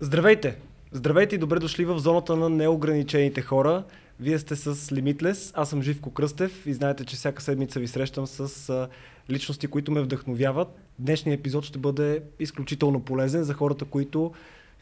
[0.00, 0.56] Здравейте!
[0.92, 3.84] Здравейте и добре дошли в зоната на неограничените хора.
[4.20, 8.26] Вие сте с Limitless, аз съм Живко Кръстев и знаете, че всяка седмица ви срещам
[8.26, 8.88] с
[9.30, 10.68] личности, които ме вдъхновяват.
[10.98, 14.32] Днешният епизод ще бъде изключително полезен за хората, които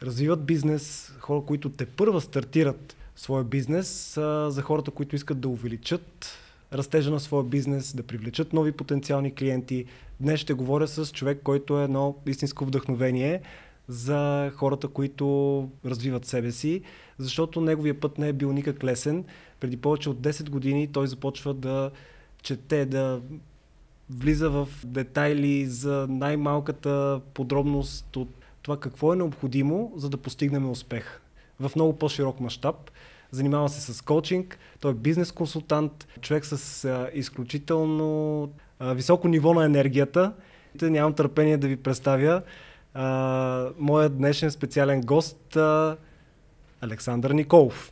[0.03, 4.13] развиват бизнес, хора, които те първа стартират своя бизнес,
[4.47, 6.37] за хората, които искат да увеличат
[6.73, 9.85] растежа на своя бизнес, да привлечат нови потенциални клиенти.
[10.19, 13.41] Днес ще говоря с човек, който е едно истинско вдъхновение
[13.87, 16.81] за хората, които развиват себе си,
[17.17, 19.25] защото неговия път не е бил никак лесен.
[19.59, 21.91] Преди повече от 10 години той започва да
[22.41, 23.21] чете, да
[24.09, 28.29] влиза в детайли за най-малката подробност от
[28.61, 31.21] това какво е необходимо, за да постигнем успех
[31.59, 32.91] в много по-широк мащаб.
[33.31, 39.53] Занимава се с коучинг, той е бизнес консултант, човек с а, изключително а, високо ниво
[39.53, 40.33] на енергията.
[40.81, 42.41] Нямам търпение да ви представя
[42.93, 45.97] а, моят днешен специален гост а,
[46.81, 47.91] Александър Николов.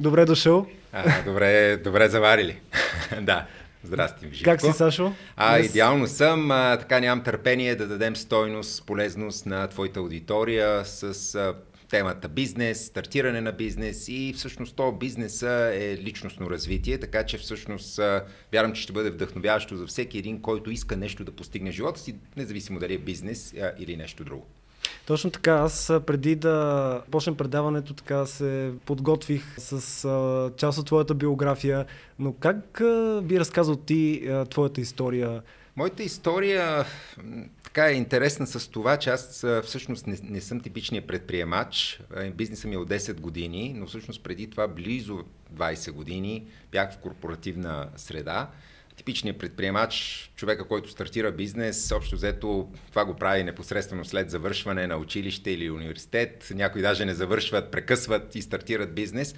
[0.00, 0.66] Добре дошъл.
[0.92, 2.60] А, добре, добре заварили.
[3.22, 3.46] да.
[3.84, 4.44] Здрасти, Живко.
[4.44, 5.12] Как си, Сашо?
[5.36, 5.70] А, Днес...
[5.70, 6.50] идеално съм.
[6.50, 11.54] А, така нямам търпение да дадем стойност, полезност на твоята аудитория с а,
[11.90, 18.00] темата бизнес, стартиране на бизнес и всъщност то бизнеса е личностно развитие, така че всъщност
[18.52, 22.00] вярвам, че ще бъде вдъхновяващо за всеки един, който иска нещо да постигне в живота
[22.00, 24.46] си, независимо дали е бизнес или нещо друго.
[25.06, 25.52] Точно така.
[25.52, 31.86] Аз преди да почнем предаването, така се подготвих с част от твоята биография.
[32.18, 32.82] Но как
[33.22, 35.42] би разказал ти твоята история?
[35.80, 36.84] Моята история
[37.62, 42.00] така е интересна с това, че аз всъщност не, не съм типичният предприемач.
[42.34, 46.98] Бизнесът ми е от 10 години, но всъщност преди това близо 20 години бях в
[46.98, 48.50] корпоративна среда.
[48.96, 54.96] Типичният предприемач, човека, който стартира бизнес, общо взето това го прави непосредствено след завършване на
[54.96, 56.52] училище или университет.
[56.54, 59.34] Някои даже не завършват, прекъсват и стартират бизнес.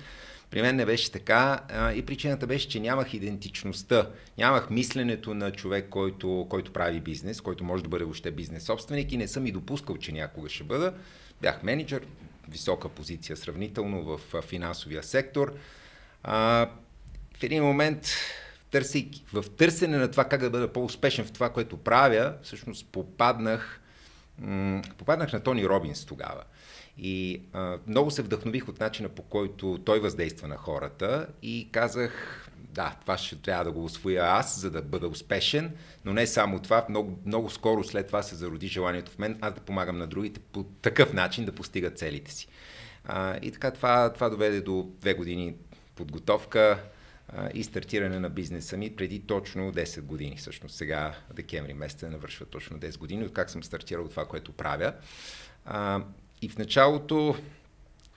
[0.53, 1.61] При мен не беше така
[1.97, 7.65] и причината беше, че нямах идентичността, нямах мисленето на човек, който, който прави бизнес, който
[7.65, 10.95] може да бъде въобще бизнес собственик и не съм и допускал, че някога ще бъда.
[11.41, 12.07] Бях менеджер,
[12.49, 15.55] висока позиция сравнително в финансовия сектор.
[16.25, 16.69] В
[17.43, 18.07] един момент
[19.33, 23.81] в търсене на това как да бъда по-успешен в това, което правя, всъщност попаднах,
[24.99, 26.45] попаднах на Тони Робинс тогава.
[27.05, 32.39] И а, много се вдъхнових от начина по който той въздейства на хората и казах,
[32.59, 35.73] да, това ще трябва да го освоя аз, за да бъда успешен,
[36.05, 39.55] но не само това, много, много скоро след това се зароди желанието в мен аз
[39.55, 42.49] да помагам на другите по такъв начин да постигат целите си.
[43.05, 45.55] А, и така това, това доведе до две години
[45.95, 46.83] подготовка
[47.29, 50.37] а, и стартиране на бизнеса ми преди точно 10 години.
[50.37, 54.93] Всъщност сега, декември месеца, навършва точно 10 години, от как съм стартирал това, което правя.
[55.65, 56.03] А,
[56.43, 57.37] и в началото,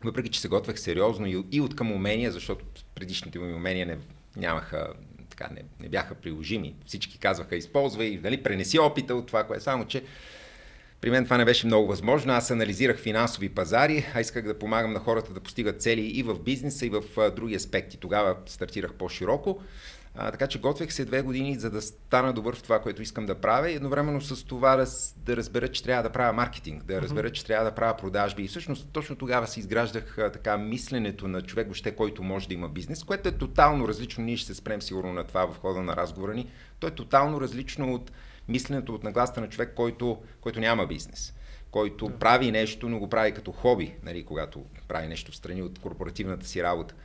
[0.04, 2.66] въпреки че се готвех сериозно и, и от към умения, защото
[2.96, 3.98] предишните ми умения не,
[4.38, 4.94] нямаха,
[5.30, 6.76] така, не, не бяха приложими.
[6.86, 10.04] Всички казваха, използвай, нали, пренеси опита от това, което само, че
[11.02, 12.34] при мен това не беше много възможно.
[12.34, 16.40] Аз анализирах финансови пазари, а исках да помагам на хората да постигат цели и в
[16.40, 17.98] бизнеса, и в други аспекти.
[17.98, 19.62] Тогава стартирах по-широко.
[20.18, 23.26] А, така че готвех се две години, за да стана добър в това, което искам
[23.26, 24.86] да правя и едновременно с това да,
[25.18, 28.44] да разбера, че трябва да правя маркетинг, да разбера, че трябва да правя продажби.
[28.44, 32.54] И всъщност точно тогава си изграждах а, така мисленето на човек, въобще, който може да
[32.54, 34.24] има бизнес, което е тотално различно.
[34.24, 36.50] Ние ще се спрем сигурно на това в хода на разговора ни.
[36.80, 38.12] То е тотално различно от
[38.48, 41.34] мисленето, от нагласта на човек, който, който няма бизнес
[41.76, 42.20] който да.
[42.20, 46.46] прави нещо, но го прави като хоби, нали, когато прави нещо в страни от корпоративната
[46.48, 46.96] си работа.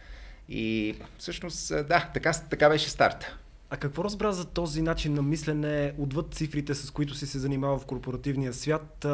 [0.50, 3.36] И всъщност, да, така, така беше старта.
[3.70, 7.78] А какво разбра за този начин на мислене отвъд цифрите, с които си се занимава
[7.78, 9.06] в корпоративния свят?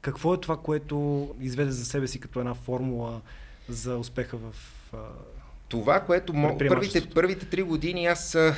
[0.00, 3.20] Какво е това, което изведе за себе си като една формула
[3.68, 4.54] за успеха в
[5.68, 6.32] това, което
[6.68, 8.56] първите, първите три години аз а,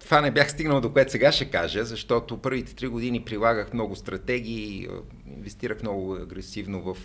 [0.00, 3.96] това не бях стигнал до което сега ще кажа, защото първите три години прилагах много
[3.96, 4.88] стратегии,
[5.36, 6.96] инвестирах много агресивно в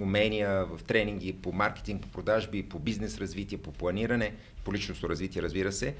[0.00, 4.34] умения, в тренинги по маркетинг, по продажби, по бизнес развитие, по планиране,
[4.64, 5.94] по личностно развитие, разбира се.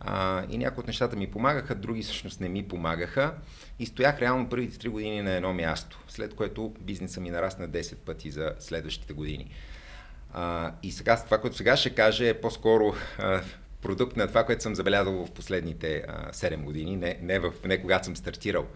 [0.00, 3.34] А, и някои от нещата ми помагаха, други всъщност не ми помагаха.
[3.78, 7.96] И стоях реално първите три години на едно място, след което бизнеса ми нарасна 10
[7.96, 9.50] пъти за следващите години.
[10.32, 13.42] А, и сега това, което сега ще кажа е по-скоро а,
[13.82, 17.80] продукт на това, което съм забелязал в последните а, 7 години, не, не, в, не
[17.80, 18.66] когато съм стартирал.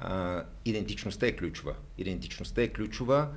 [0.00, 1.74] А, идентичността е ключова.
[1.98, 3.28] Идентичността е ключова,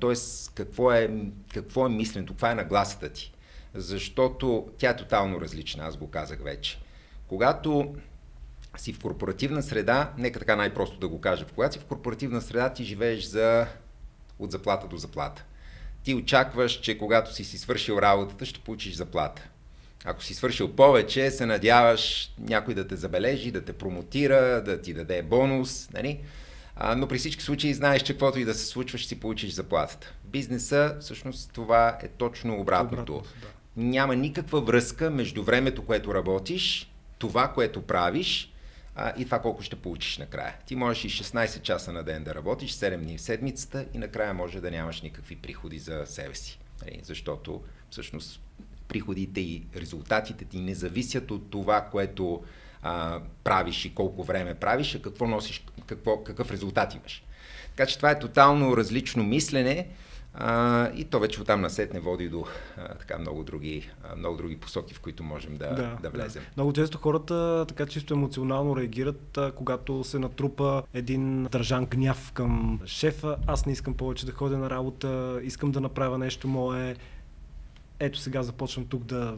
[0.00, 0.14] т.е.
[0.54, 1.10] Какво е,
[1.54, 3.32] какво е мисленето, каква е нагласата ти.
[3.74, 6.78] Защото тя е тотално различна, аз го казах вече.
[7.26, 7.94] Когато
[8.76, 12.72] си в корпоративна среда, нека така най-просто да го кажа, когато си в корпоративна среда,
[12.72, 13.66] ти живееш за
[14.38, 15.44] от заплата до заплата.
[16.02, 19.48] Ти очакваш, че когато си си свършил работата, ще получиш заплата.
[20.04, 24.94] Ако си свършил повече, се надяваш някой да те забележи, да те промотира, да ти
[24.94, 26.20] даде бонус, нали?
[26.76, 29.52] А, но при всички случаи знаеш, че каквото и да се случва, ще си получиш
[29.52, 30.14] заплатата.
[30.24, 33.14] В бизнеса, всъщност, това е точно обратното.
[33.14, 33.82] Обратно, да.
[33.82, 38.52] Няма никаква връзка между времето, което работиш, това, което правиш
[38.94, 40.54] а, и това колко ще получиш накрая.
[40.66, 44.34] Ти можеш и 16 часа на ден да работиш, 7 дни в седмицата и накрая
[44.34, 46.58] може да нямаш никакви приходи за себе си.
[46.84, 47.00] Нали?
[47.02, 48.40] Защото всъщност
[48.88, 52.42] приходите и резултатите ти не зависят от това, което
[52.82, 57.24] а, правиш и колко време правиш, а какво носиш, какво, какъв резултат имаш.
[57.76, 59.88] Така че това е тотално различно мислене
[60.34, 62.44] а, и то вече оттам насет не води до
[62.76, 66.42] а, така много други, а, много други посоки, в които можем да, да, да влезем.
[66.42, 66.48] Да.
[66.56, 72.80] Много често хората така чисто емоционално реагират, а, когато се натрупа един държан гняв към
[72.86, 73.36] шефа.
[73.46, 76.96] Аз не искам повече да ходя на работа, искам да направя нещо мое.
[78.00, 79.34] Ето сега започвам тук да,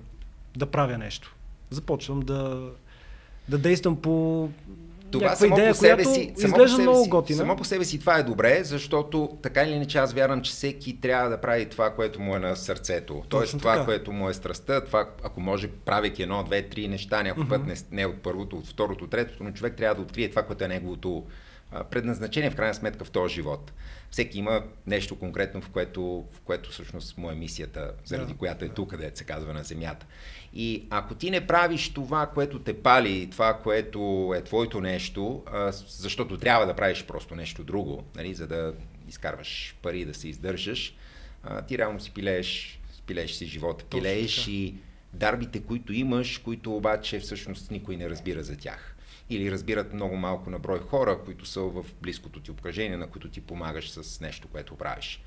[0.56, 1.34] да правя нещо.
[1.70, 2.70] Започвам да,
[3.48, 4.48] да действам по
[5.10, 7.38] това само идея, по себе си, само по себе много си, готина.
[7.38, 11.00] Само по себе си това е добре, защото така или иначе аз вярвам, че всеки
[11.00, 13.22] трябва да прави това, което му е на сърцето.
[13.28, 13.84] Тоест Точно това, така.
[13.84, 17.48] което му е страстта, това, ако може, правейки едно, две, три неща, някой uh-huh.
[17.48, 20.64] път не, не от първото, от второто, третото, но човек трябва да открие това, което
[20.64, 21.24] е неговото
[21.90, 23.72] предназначение в крайна сметка в този живот.
[24.10, 28.64] Всеки има нещо конкретно, в което, в което всъщност му е мисията, заради да, която
[28.64, 30.06] е тук, където се казва на Земята.
[30.54, 35.42] И ако ти не правиш това, което те пали, това, което е твоето нещо,
[35.88, 38.74] защото трябва да правиш просто нещо друго, нали, за да
[39.08, 40.96] изкарваш пари, да се издържаш,
[41.68, 44.74] ти реално си пилееш, пилееш си живота, пилееш и
[45.12, 48.95] дарбите, които имаш, които обаче всъщност никой не разбира за тях
[49.30, 53.28] или разбират много малко на брой хора, които са в близкото ти обкръжение, на които
[53.28, 55.22] ти помагаш с нещо, което правиш.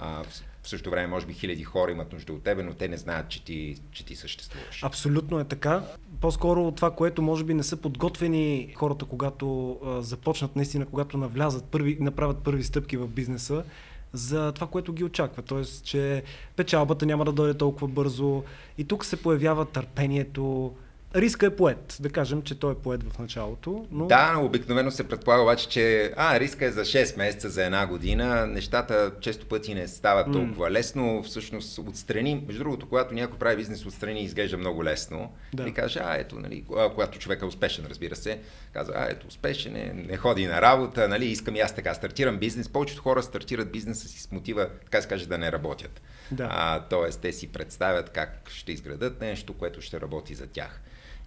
[0.00, 0.24] А,
[0.62, 3.28] в същото време, може би, хиляди хора имат нужда от тебе, но те не знаят,
[3.28, 4.84] че ти, че ти съществуваш.
[4.84, 5.82] Абсолютно е така.
[6.20, 11.64] По-скоро това, което може би не са подготвени хората, когато а, започнат наистина, когато навлязат,
[11.64, 13.64] първи, направят първи стъпки в бизнеса,
[14.12, 15.42] за това, което ги очаква.
[15.42, 16.22] Тоест, че
[16.56, 18.42] печалбата няма да дойде толкова бързо.
[18.78, 20.74] И тук се появява търпението,
[21.14, 21.96] риска е поет.
[22.00, 23.86] Да кажем, че той е поет в началото.
[23.90, 24.06] Но...
[24.06, 28.46] Да, обикновено се предполага обаче, че а, риска е за 6 месеца, за една година.
[28.46, 30.70] Нещата често пъти не стават толкова mm.
[30.70, 31.22] лесно.
[31.22, 35.32] Всъщност отстрани, между другото, когато някой прави бизнес отстрани, изглежда много лесно.
[35.54, 35.68] Да.
[35.68, 36.64] И каже, а, ето, нали,
[36.94, 38.38] когато човек е успешен, разбира се,
[38.72, 42.38] казва, а, ето, успешен е, не ходи на работа, нали, искам и аз така, стартирам
[42.38, 42.68] бизнес.
[42.68, 46.02] Повечето хора стартират бизнеса си с мотива, така се каже, да не работят.
[46.30, 46.48] Да.
[46.50, 50.80] А, тоест, те си представят как ще изградат нещо, което ще работи за тях.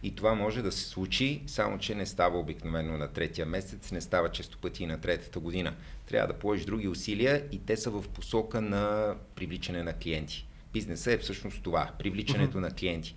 [0.03, 4.01] И това може да се случи, само че не става обикновено на третия месец, не
[4.01, 5.75] става често пъти и на третата година.
[6.05, 10.47] Трябва да положиш други усилия и те са в посока на привличане на клиенти.
[10.73, 13.15] Бизнесът е всъщност това, привличането на клиенти.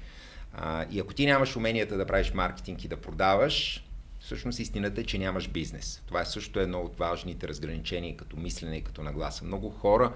[0.52, 3.84] А, и ако ти нямаш уменията да правиш маркетинг и да продаваш,
[4.20, 6.02] всъщност истината е, че нямаш бизнес.
[6.06, 9.44] Това е също едно от важните разграничения като мислене и като нагласа.
[9.44, 10.12] Много хора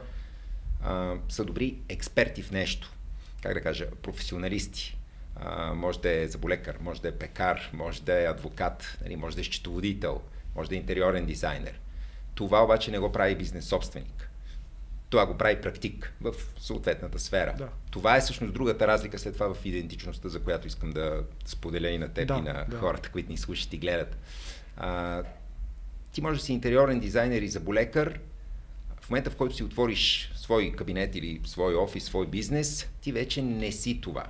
[0.82, 2.92] а, са добри експерти в нещо,
[3.42, 4.96] как да кажа, професионалисти
[5.36, 9.36] а, може да е заболекар, може да е пекар, може да е адвокат, нали, може
[9.36, 10.20] да е счетоводител,
[10.56, 11.80] може да е интериорен дизайнер.
[12.34, 14.30] Това обаче не го прави бизнес собственик.
[15.10, 17.54] Това го прави практик в съответната сфера.
[17.58, 17.68] Да.
[17.90, 21.98] Това е всъщност другата разлика след това в идентичността, за която искам да споделя и
[21.98, 22.76] на теб да, и на да.
[22.76, 24.16] хората, които ни слушат и гледат.
[24.76, 25.22] А,
[26.12, 28.20] ти можеш да си интериорен дизайнер и заболекар.
[29.00, 33.42] В момента, в който си отвориш свой кабинет или свой офис, свой бизнес, ти вече
[33.42, 34.24] не си това.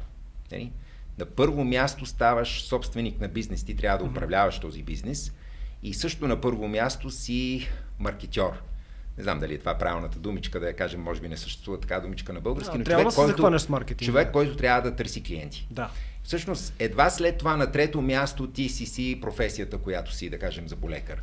[0.53, 0.73] Нали?
[1.19, 5.33] На първо място ставаш собственик на бизнес, ти трябва да управляваш този бизнес
[5.83, 7.69] и също на първо място си
[7.99, 8.63] маркетьор.
[9.19, 12.01] Не знам дали е това правилната думичка, да я кажем, може би не съществува така
[12.01, 15.23] думичка на български, да, но човек, да който, с маркетинг, човек, който трябва да търси
[15.23, 15.67] клиенти.
[15.71, 15.91] Да.
[16.23, 20.69] Всъщност, едва след това на трето място ти си си професията, която си, да кажем,
[20.69, 21.23] за болекар.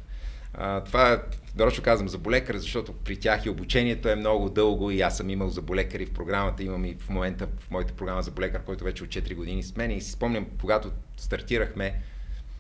[0.85, 1.23] Това
[1.55, 5.29] нарочно казвам за болекар, защото при тях и обучението е много дълго и аз съм
[5.29, 8.83] имал за болекари в програмата, имам и в момента в моята програма за болекар, който
[8.83, 12.01] вече от 4 години с мен и си спомням, когато стартирахме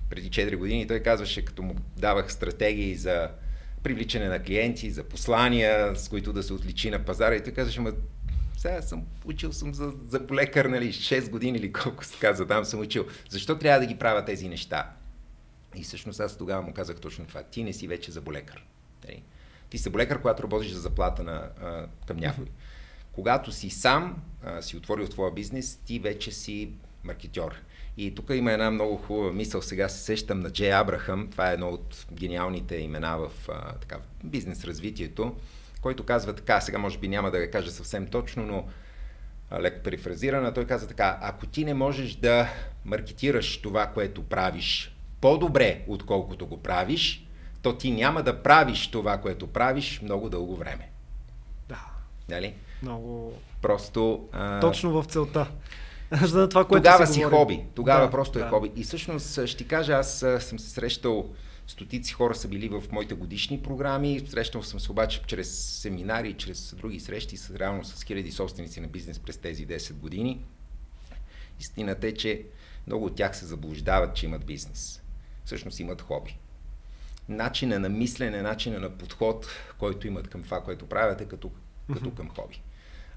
[0.09, 3.29] преди 4 години, той казваше, като му давах стратегии за
[3.83, 7.81] привличане на клиенти, за послания, с които да се отличи на пазара и той казваше,
[7.81, 7.91] ма
[8.57, 12.65] сега съм учил съм за, за болекар, нали, 6 години или колко се казва, там
[12.65, 13.05] съм учил.
[13.29, 14.89] Защо трябва да ги правя тези неща?
[15.75, 17.43] И всъщност аз тогава му казах точно това.
[17.43, 18.65] Ти не си вече заболекар.
[19.07, 19.23] Нали?
[19.69, 22.45] Ти си заболекар, когато работиш за заплата на, а, към някой.
[23.11, 26.71] Когато си сам, а, си отворил твоя бизнес, ти вече си
[27.03, 27.55] маркетьор.
[27.97, 31.53] И тук има една много хубава мисъл, сега се сещам на Джей Абрахам, това е
[31.53, 35.35] едно от гениалните имена в а, така, бизнес развитието,
[35.81, 38.67] който казва така, сега може би няма да го кажа съвсем точно, но
[39.59, 42.49] леко перифразирана, той каза така, ако ти не можеш да
[42.85, 47.27] маркетираш това, което правиш по-добре, отколкото го правиш,
[47.61, 50.89] то ти няма да правиш това, което правиш много дълго време.
[51.69, 51.85] Да.
[52.29, 52.53] Нали?
[52.81, 53.33] Много.
[53.61, 54.27] Просто.
[54.31, 54.59] А...
[54.59, 55.51] Точно в целта.
[56.21, 57.63] За това, което Тогава си, си хоби.
[57.75, 58.49] Тогава да, просто е да.
[58.49, 58.71] хоби.
[58.75, 61.29] И всъщност ще ти кажа, аз съм се срещал,
[61.67, 66.75] стотици хора са били в моите годишни програми, срещал съм се обаче чрез семинари, чрез
[66.77, 70.45] други срещи, с, реално с хиляди собственици на бизнес през тези 10 години.
[71.59, 72.45] Истината е, че
[72.87, 75.00] много от тях се заблуждават, че имат бизнес.
[75.45, 76.37] Всъщност имат хоби.
[77.29, 81.51] Начина на мислене, начина на подход, който имат към това, което правят, е като,
[81.93, 82.61] като към хоби.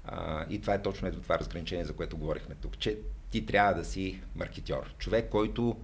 [0.05, 2.97] А, и това е точно ето това разграничение, за което говорихме тук, че
[3.31, 4.93] ти трябва да си маркетьор.
[4.97, 5.77] Човек, който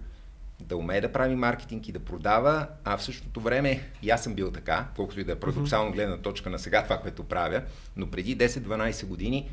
[0.60, 4.34] да умее да прави маркетинг и да продава, а в същото време и аз съм
[4.34, 7.64] бил така, колкото и да е парадоксално гледна точка на сега това, което правя,
[7.96, 9.50] но преди 10-12 години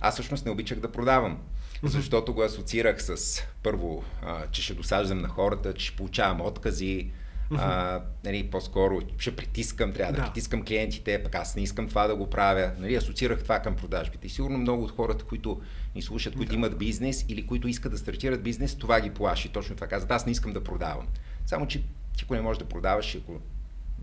[0.00, 1.38] аз всъщност не обичах да продавам.
[1.82, 7.10] Защото го асоциирах с първо, а, че ще досаждам на хората, че ще получавам откази,
[7.56, 10.24] а, нали, по-скоро ще притискам, трябва да, Да.
[10.24, 12.70] притискам клиентите, пък аз не искам това да го правя.
[12.78, 14.26] Нали, асоциирах това към продажбите.
[14.26, 15.60] И сигурно много от хората, които
[15.94, 19.48] ни слушат, които имат бизнес или които искат да стартират бизнес, това ги плаши.
[19.48, 20.10] Точно това казват.
[20.10, 21.06] Аз не искам да продавам.
[21.46, 21.82] Само, че
[22.16, 23.40] ти ако не можеш да продаваш, ако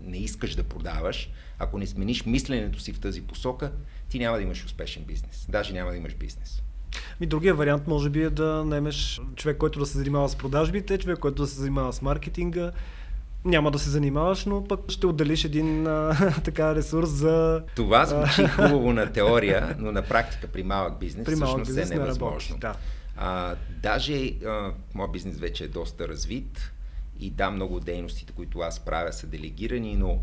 [0.00, 3.72] не искаш да продаваш, ако не смениш мисленето си в тази посока,
[4.08, 5.46] ти няма да имаш успешен бизнес.
[5.48, 6.62] Даже няма да имаш бизнес.
[7.20, 10.98] Ми другия вариант може би е да наемеш човек, който да се занимава с продажбите,
[10.98, 12.72] човек, който да се занимава с маркетинга.
[13.44, 17.62] Няма да се занимаваш, но пък ще отделиш един а, така ресурс за...
[17.76, 21.90] Това звучи хубаво на теория, но на практика при малък бизнес При малък всъщност бизнес
[21.90, 22.48] е не невъзможно.
[22.48, 22.76] работи, да.
[23.16, 26.72] А, даже а, моят бизнес вече е доста развит
[27.20, 30.22] и да, много от дейностите, които аз правя са делегирани, но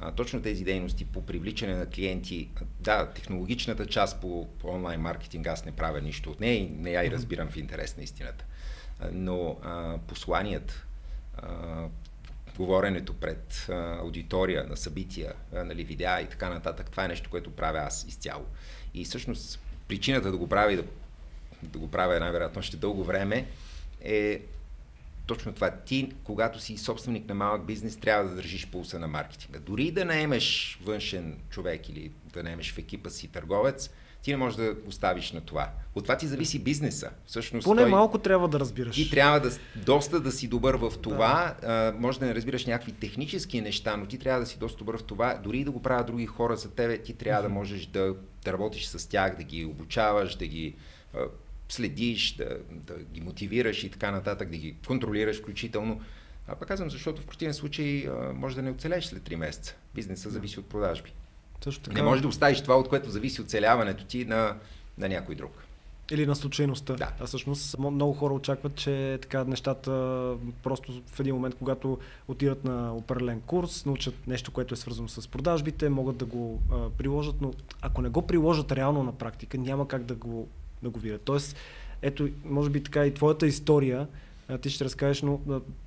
[0.00, 2.48] а, точно тези дейности по привличане на клиенти,
[2.80, 6.90] да, технологичната част по, по онлайн маркетинг, аз не правя нищо от нея и не
[6.90, 8.44] я и разбирам в интерес на истината.
[9.12, 10.86] Но а, посланият,
[11.36, 11.84] а,
[12.56, 17.30] говоренето пред а, аудитория на събития, а, нали, видеа и така нататък, това е нещо,
[17.30, 18.44] което правя аз изцяло.
[18.94, 20.84] И всъщност причината да го правя и да,
[21.62, 23.46] да го правя най-вероятно още дълго време
[24.00, 24.40] е
[25.26, 25.70] точно това.
[25.70, 29.58] Ти, когато си собственик на малък бизнес, трябва да държиш пулса на маркетинга.
[29.58, 33.90] Дори да наемеш външен човек или да наемеш в екипа си търговец,
[34.22, 35.70] ти не можеш да оставиш на това.
[35.94, 37.10] От това ти зависи бизнеса.
[37.26, 37.90] Всъщност, Поне той...
[37.90, 38.96] малко трябва да разбираш.
[38.96, 41.56] Ти трябва да, доста да си добър в това.
[41.60, 41.66] Да.
[41.68, 44.98] А, може да не разбираш някакви технически неща, но ти трябва да си доста добър
[44.98, 45.40] в това.
[45.44, 48.14] Дори и да го правят други хора за тебе, ти трябва да можеш да,
[48.44, 50.74] да работиш с тях, да ги обучаваш, да ги
[51.68, 56.00] следиш, да, да ги мотивираш и така нататък, да ги контролираш включително.
[56.48, 59.74] А пък казвам, защото в противен случай а, може да не оцелееш след 3 месеца.
[59.94, 61.12] Бизнесът зависи от продажби.
[61.64, 61.96] Също така.
[61.96, 64.56] Не можеш да оставиш това, от което зависи оцеляването ти на,
[64.98, 65.64] на някой друг.
[66.10, 66.94] Или на случайността.
[66.94, 67.12] Да.
[67.20, 69.90] А всъщност много хора очакват, че така нещата
[70.62, 75.28] просто в един момент, когато отидат на определен курс, научат нещо, което е свързано с
[75.28, 79.88] продажбите, могат да го а, приложат, но ако не го приложат реално на практика, няма
[79.88, 80.48] как да го,
[80.84, 81.22] да го видят.
[81.22, 81.56] Тоест,
[82.02, 84.08] ето, може би така и твоята история,
[84.60, 85.40] ти ще разкажеш, но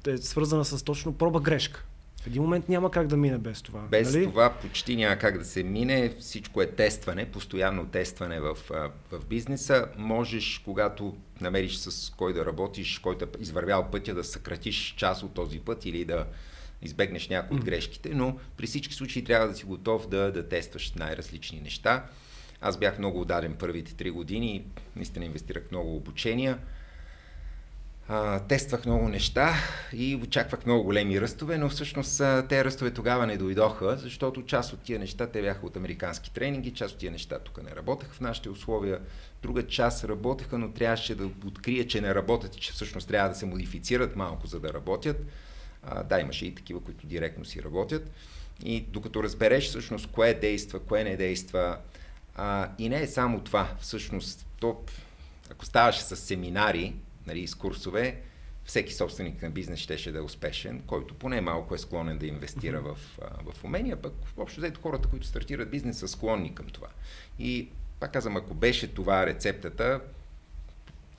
[0.07, 1.83] е свързана с точно проба грешка.
[2.21, 3.81] В един момент няма как да мине без това.
[3.91, 4.25] Без нали?
[4.25, 6.15] това почти няма как да се мине.
[6.19, 8.57] Всичко е тестване, постоянно тестване в,
[9.11, 9.87] в бизнеса.
[9.97, 15.33] Можеш, когато намериш с кой да работиш, който е извървял пътя, да съкратиш част от
[15.33, 16.25] този път или да
[16.81, 20.93] избегнеш някои от грешките, но при всички случаи трябва да си готов да, да тестваш
[20.93, 22.05] най-различни неща.
[22.61, 26.57] Аз бях много удаден първите три години, наистина инвестирах много обучения.
[28.09, 29.55] А, тествах много неща
[29.93, 32.17] и очаквах много големи ръстове, но всъщност
[32.49, 36.73] те ръстове тогава не дойдоха, защото част от тия неща те бяха от американски тренинги,
[36.73, 38.99] част от тия неща тук не работеха в нашите условия,
[39.41, 43.35] друга част работеха, но трябваше да открия, че не работят и че всъщност трябва да
[43.35, 45.17] се модифицират малко, за да работят.
[45.83, 48.11] А, да, имаше и такива, които директно си работят.
[48.65, 51.77] И докато разбереш всъщност кое действа, кое не действа,
[52.37, 54.81] а, и не е само това, всъщност, то,
[55.51, 56.95] ако ставаше с семинари,
[57.27, 58.21] нали, с курсове,
[58.65, 62.81] всеки собственик на бизнес щеше да е успешен, който поне малко е склонен да инвестира
[62.81, 62.97] в,
[63.53, 66.87] в умения, пък общо взето хората, които стартират бизнес, са склонни към това.
[67.39, 70.01] И пак казвам, ако беше това рецептата,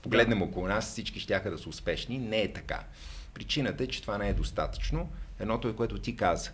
[0.03, 2.19] погледнем около нас, всички щяха да са успешни.
[2.19, 2.85] Не е така.
[3.35, 5.11] Причината е, че това не е достатъчно.
[5.41, 6.51] Едното е, което ти каза.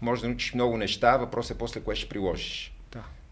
[0.00, 2.75] Може да научиш много неща, въпросът е после кое ще приложиш.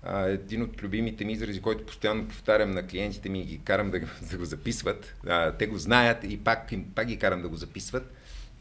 [0.07, 4.01] Един от любимите ми изрази, който постоянно повтарям на клиентите ми и ги карам да,
[4.31, 5.15] да го записват.
[5.27, 8.13] А, те го знаят и пак, пак ги карам да го записват.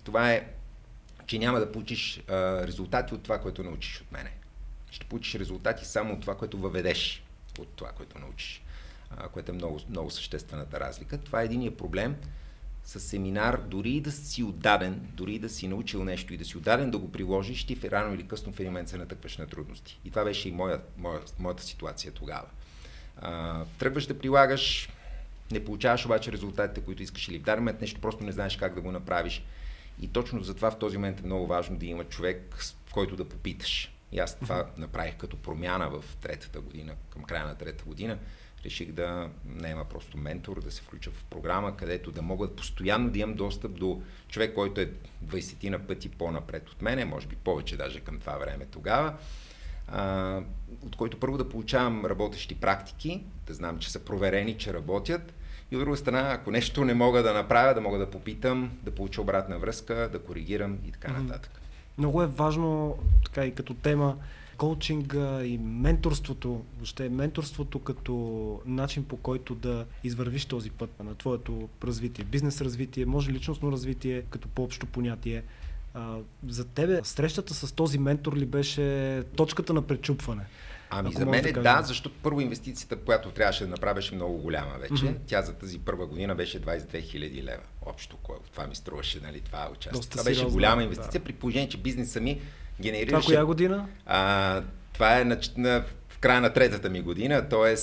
[0.04, 0.48] Това е,
[1.26, 4.32] че няма да получиш а, резултати от това, което научиш от мене.
[4.92, 7.24] Ще получиш резултати само от това, което въведеш
[7.60, 8.64] от това, което научиш,
[9.10, 11.18] а, което е много, много съществената разлика.
[11.18, 12.16] Това е единия проблем
[12.86, 16.46] с семинар, дори и да си отдаден, дори и да си научил нещо и да
[16.46, 19.48] си отдаден да го приложиш, ти рано или късно в един момент се натъкваш на
[19.48, 20.00] трудности.
[20.06, 22.48] И това беше и моя, моя, моята ситуация тогава.
[23.18, 24.90] А, тръгваш да прилагаш,
[25.52, 28.76] не получаваш обаче резултатите, които искаш или в даден момент нещо просто не знаеш как
[28.76, 29.44] да го направиш.
[30.02, 33.30] И точно затова в този момент е много важно да има човек, в който да
[33.30, 33.94] попиташ.
[34.12, 38.18] И аз това направих като промяна в третата година, към края на третата година
[38.66, 43.10] реших да не има просто ментор, да се включа в програма, където да мога постоянно
[43.10, 44.92] да имам достъп до човек, който е
[45.26, 49.14] 20 на пъти по-напред от мене, може би повече даже към това време тогава,
[49.88, 50.42] а,
[50.82, 55.34] от който първо да получавам работещи практики, да знам, че са проверени, че работят,
[55.72, 58.92] и от друга страна, ако нещо не мога да направя, да мога да попитам, да
[58.92, 61.52] получа обратна връзка, да коригирам и така нататък.
[61.98, 64.18] Много е важно, така и като тема,
[64.58, 71.70] коучинга и менторството, въобще менторството като начин по който да извървиш този път на твоето
[71.84, 75.44] развитие, бизнес развитие, може личностно развитие като по-общо понятие.
[75.94, 76.18] А,
[76.48, 80.46] за тебе срещата с този ментор ли беше точката на пречупване?
[80.90, 84.78] Ами за мен да, да, защото първо инвестицията, която трябваше да направя, беше много голяма
[84.80, 84.94] вече.
[84.94, 85.18] Mm-hmm.
[85.28, 87.64] Тя за тази първа година беше 22 000 лева.
[87.82, 88.18] Общо,
[88.52, 90.10] това ми струваше, нали, това участие.
[90.10, 91.26] това беше голяма инвестиция, да.
[91.26, 92.42] при положение, че бизнеса ми
[92.82, 93.10] генерираше...
[93.10, 93.88] Това коя година?
[94.06, 94.62] А,
[94.94, 97.76] това е на, на, в края на третата ми година, т.е.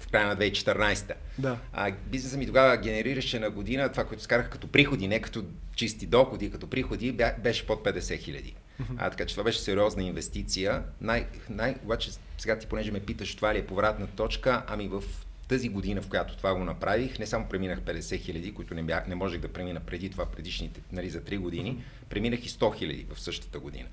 [0.00, 1.12] в края на 2014.
[1.38, 1.58] Да.
[1.72, 6.06] А, бизнесът ми тогава генерираше на година това, което скарах като приходи, не като чисти
[6.06, 8.54] доходи, като приходи, беше под 50 хиляди.
[8.98, 10.82] А, така че това беше сериозна инвестиция.
[11.00, 15.02] Най, най, обаче сега ти, понеже ме питаш, това ли е повратна точка, ами в
[15.48, 19.06] тази година, в която това го направих, не само преминах 50 хиляди, които не, бях,
[19.06, 23.06] не можех да премина преди това, предишните, нали, за 3 години, преминах и 100 хиляди
[23.14, 23.88] в същата година.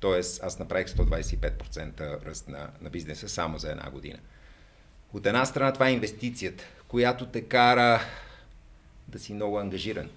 [0.00, 4.18] Тоест, аз направих 125% ръст на, на бизнеса само за една година.
[5.12, 8.00] От една страна това е инвестицията, която те кара
[9.08, 10.10] да си много ангажиран.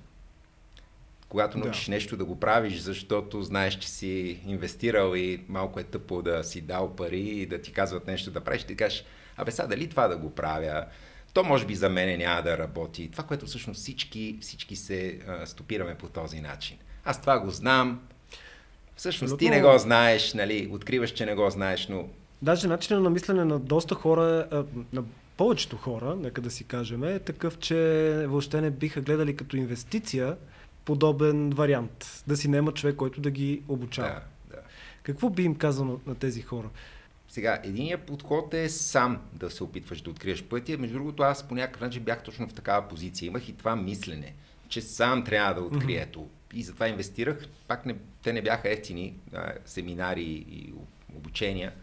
[1.29, 1.91] Когато научиш да.
[1.91, 6.61] нещо да го правиш, защото знаеш, че си инвестирал и малко е тъпо да си
[6.61, 9.03] дал пари и да ти казват нещо да правиш, ти кажеш,
[9.37, 10.85] абе сега дали това да го правя,
[11.33, 13.11] то може би за мен няма да работи.
[13.11, 16.77] Това, което всъщност всички, всички се а, стопираме по този начин.
[17.05, 18.01] Аз това го знам,
[18.95, 19.55] всъщност Абсолютно.
[19.55, 22.07] ти не го знаеш, нали, откриваш, че не го знаеш, но...
[22.41, 24.47] Даже начинът на мислене на доста хора,
[24.93, 25.03] на
[25.37, 27.75] повечето хора, нека да си кажем, е такъв, че
[28.27, 30.35] въобще не биха гледали като инвестиция
[30.85, 32.23] подобен вариант.
[32.27, 34.21] Да си нема човек, който да ги обучава.
[34.49, 34.61] Да, да.
[35.03, 36.69] Какво би им казал на, на тези хора?
[37.35, 40.77] Сега, единият подход е сам да се опитваш да откриеш пътя.
[40.77, 43.27] Между другото, аз по някакъв начин бях точно в такава позиция.
[43.27, 44.33] Имах и това мислене,
[44.67, 46.25] че сам трябва да открия mm-hmm.
[46.53, 47.37] И затова инвестирах.
[47.67, 50.73] Пак не, те не бяха ефтини а, семинари и
[51.15, 51.73] обучения.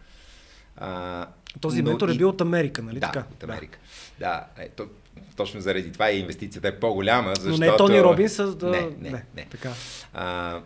[0.77, 1.27] А,
[1.61, 3.25] Този но ментор е бил от Америка, нали да, така?
[3.31, 3.79] от Америка.
[4.19, 4.87] Да, да е, то,
[5.35, 7.33] точно заради това и инвестицията е по-голяма.
[7.35, 7.65] Защото...
[7.65, 8.69] Но не Тони Робинс, да...
[8.69, 9.23] Не, не, не.
[9.35, 9.45] не.
[9.51, 9.71] Така.
[10.13, 10.61] А,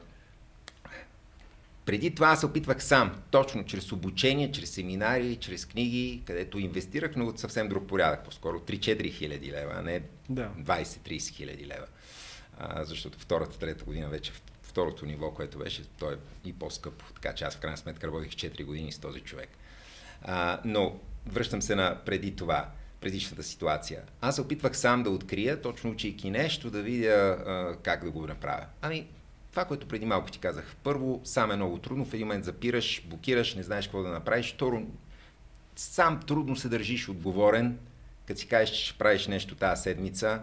[1.88, 7.26] преди това се опитвах сам, точно чрез обучение, чрез семинари, чрез книги, където инвестирах, но
[7.26, 10.52] от съвсем друг порядък, по-скоро 3-4 хиляди лева, а не да.
[10.60, 11.86] 20-30 хиляди лева.
[12.60, 17.06] А, защото втората, трета година вече второто ниво, което беше, то е и по-скъпо.
[17.14, 19.50] Така че аз в крайна сметка работих 4 години с този човек.
[20.22, 22.70] А, но връщам се на преди това,
[23.02, 24.02] предишната ситуация.
[24.22, 28.28] Аз се опитвах сам да открия, точно учейки нещо, да видя а, как да го
[28.28, 28.66] направя.
[28.82, 29.08] Ами,
[29.58, 30.76] това, което преди малко ти казах.
[30.84, 32.06] Първо, сам е много трудно.
[32.06, 34.54] В един момент запираш, блокираш, не знаеш какво да направиш.
[34.54, 34.82] Второ,
[35.76, 37.78] сам трудно се държиш отговорен,
[38.28, 40.42] като си кажеш, че ще правиш нещо тази седмица,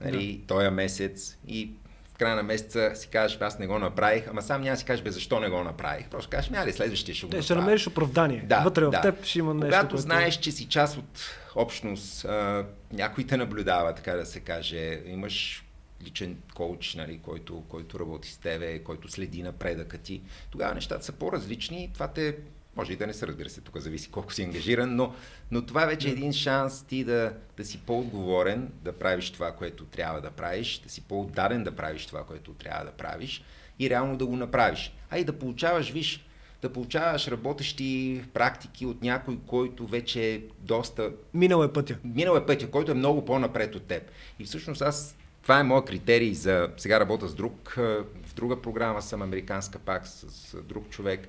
[0.00, 0.46] нали, да.
[0.46, 1.70] този месец и
[2.14, 5.04] в края на месеца си кажеш, аз не го направих, ама сам няма си кажеш,
[5.04, 6.08] бе, защо не го направих.
[6.08, 7.42] Просто кажеш, няма ли следващия ще го направя.
[7.42, 8.44] Ще намериш оправдание.
[8.46, 8.98] Да, Вътре да.
[8.98, 9.70] в теб ще има нещо.
[9.70, 10.02] Когато което...
[10.02, 11.20] знаеш, че си част от
[11.54, 15.64] общност, а, някой те наблюдава, така да се каже, имаш
[16.04, 21.12] личен коуч, нали, който, който работи с тебе, който следи напредъка ти, тогава нещата са
[21.12, 21.90] по-различни.
[21.94, 22.36] Това те
[22.76, 25.14] може и да не се, разбира се, тук зависи колко си ангажиран, но,
[25.50, 29.84] но това вече е един шанс ти да, да си по-отговорен, да правиш това, което
[29.84, 33.44] трябва да правиш, да си по-отдаден да правиш това, което трябва да правиш
[33.78, 34.94] и реално да го направиш.
[35.10, 36.24] А и да получаваш, виж,
[36.62, 41.10] да получаваш работещи практики от някой, който вече е доста...
[41.34, 41.98] Минал е пътя.
[42.04, 44.10] Минал е пътя, който е много по-напред от теб.
[44.38, 46.70] И всъщност аз това е моят критерий за...
[46.76, 47.72] Сега работя с друг,
[48.26, 51.28] в друга програма съм, американска пак, с друг човек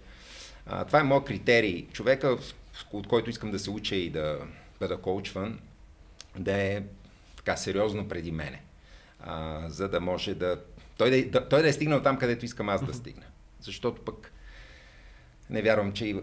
[0.65, 1.87] А, това е моят критерий.
[1.93, 2.37] Човека,
[2.91, 4.39] от който искам да се уча и да
[4.79, 5.59] бъда коучван,
[6.37, 6.83] да е
[7.35, 8.61] така сериозно преди мене.
[9.19, 10.61] А, за да може да
[10.97, 13.25] той да, той да е стигнал там, където искам аз да стигна.
[13.59, 14.31] Защото пък
[15.49, 16.21] не вярвам, че и...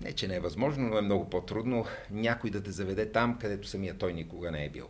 [0.00, 3.68] Не, че не е възможно, но е много по-трудно някой да те заведе там, където
[3.68, 4.88] самия той никога не е бил.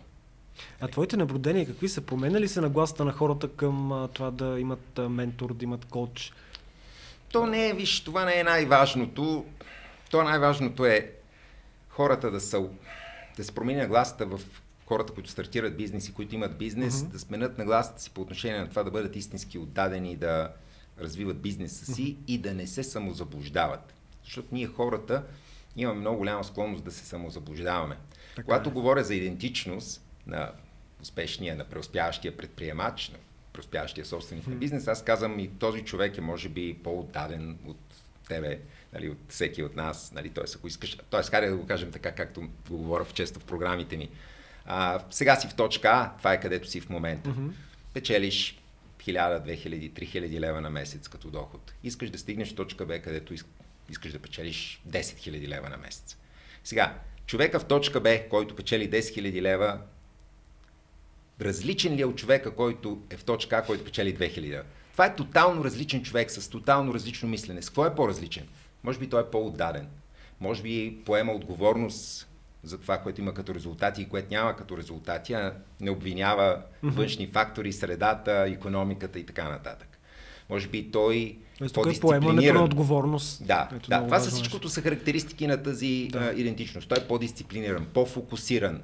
[0.81, 2.01] А твоите наблюдения какви са?
[2.01, 6.33] Променя се нагласата на хората към а, това да имат а, ментор, да имат коуч?
[7.33, 9.45] То не е, виж, това не е най-важното.
[10.11, 11.13] То най-важното е
[11.89, 12.69] хората да са
[13.37, 14.41] да се променя гласата в
[14.87, 17.09] хората, които стартират бизнес и които имат бизнес, mm-hmm.
[17.09, 20.53] да сменят нагласата си по отношение на това да бъдат истински отдадени, да
[21.01, 22.25] развиват бизнеса си mm-hmm.
[22.27, 23.95] и да не се самозаблуждават.
[24.25, 25.23] Защото ние хората
[25.77, 27.97] имаме много голяма склонност да се самозаблуждаваме.
[28.37, 28.73] Така Когато е.
[28.73, 30.53] говоря за идентичност на
[31.03, 33.19] успешния, на преуспяващия предприемач, на
[33.53, 37.79] преуспяващия собственик на бизнес, аз казвам и този човек е може би по-отдаден от
[38.29, 38.59] тебе,
[38.93, 40.45] нали, от всеки от нас, нали, т.е.
[40.57, 41.41] ако искаш, т.е.
[41.41, 44.09] да го кажем така, както го говоря в често в програмите ми.
[44.65, 47.31] А, сега си в точка А, това е където си в момента.
[47.31, 47.51] Mm-hmm.
[47.95, 48.59] Печелиш
[48.99, 51.73] 1000, 2000, 3000 лева на месец като доход.
[51.85, 53.35] Искаш да стигнеш в точка Б, където
[53.91, 56.17] искаш да печелиш 10 000 лева на месец.
[56.65, 59.81] Сега, човека в точка Б, който печели 10 000 лева,
[61.41, 64.63] различен ли е от човека, който е в точка А, който печели 2000 лева?
[64.93, 67.63] Това е тотално различен човек с тотално различно мислене.
[67.63, 68.45] С какво е по-различен?
[68.85, 69.87] Може би той е по-отдаден.
[70.41, 72.29] Може би поема отговорност
[72.63, 76.91] за това, което има като резултати и което няма като резултати, а не обвинява mm-hmm.
[76.91, 79.99] външни фактори, средата, економиката и така нататък.
[80.51, 83.47] Може би той Тоест, тук е поемането на отговорност.
[83.47, 86.19] Да, Ето да това са всичкото са характеристики на тази да.
[86.19, 86.89] а, идентичност.
[86.89, 88.83] Той е по-дисциплиниран, по-фокусиран,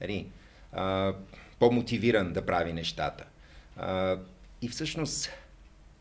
[0.00, 0.26] нали,
[0.72, 1.12] а,
[1.62, 3.24] по-мотивиран да прави нещата.
[3.76, 4.18] А,
[4.62, 5.30] и всъщност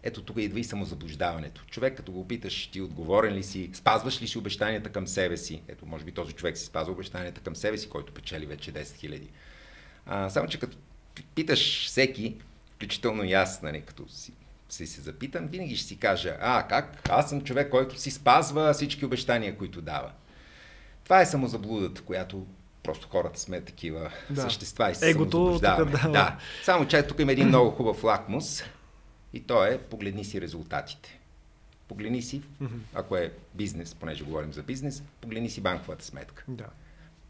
[0.04, 1.66] ето тук идва и самозаблуждаването.
[1.66, 5.62] Човек, като го питаш, ти отговорен ли си, спазваш ли си обещанията към себе си?
[5.68, 8.96] Ето, може би този човек си спазва обещанията към себе си, който печели вече 10
[8.96, 9.30] хиляди.
[10.30, 10.78] Само, че като
[11.36, 12.36] питаш всеки,
[12.76, 14.34] включително и аз, нали, като си,
[14.70, 17.10] си се запитам, винаги ще си кажа, а, как?
[17.10, 20.12] Аз съм човек, който си спазва всички обещания, които дава.
[21.04, 22.46] Това е самозаблудата, която
[22.84, 24.42] просто хората сме такива да.
[24.42, 25.86] същества и се Егото, да.
[25.86, 26.38] да.
[26.64, 28.64] Само, че тук има един много хубав лакмус–
[29.34, 31.20] и то е погледни си резултатите.
[31.88, 32.42] Погледни си,
[32.94, 36.44] ако е бизнес, понеже говорим за бизнес, погледни си банковата сметка.
[36.48, 36.66] Да.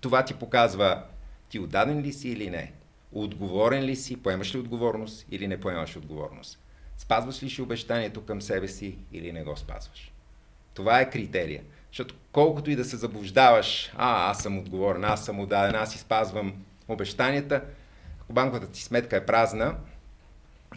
[0.02, 1.04] Това ти показва
[1.50, 2.74] ти отдаден ли си или не.
[3.12, 6.60] Отговорен ли си, поемаш ли отговорност или не поемаш отговорност.
[6.98, 10.12] Спазваш ли си обещанието към себе си или не го спазваш.
[10.74, 11.64] Това е критерия.
[11.92, 15.98] Защото колкото и да се заблуждаваш, а, аз съм отговорен, аз съм отдаден, аз си
[15.98, 16.54] спазвам
[16.88, 17.64] обещанията,
[18.22, 19.76] ако банковата ти сметка е празна,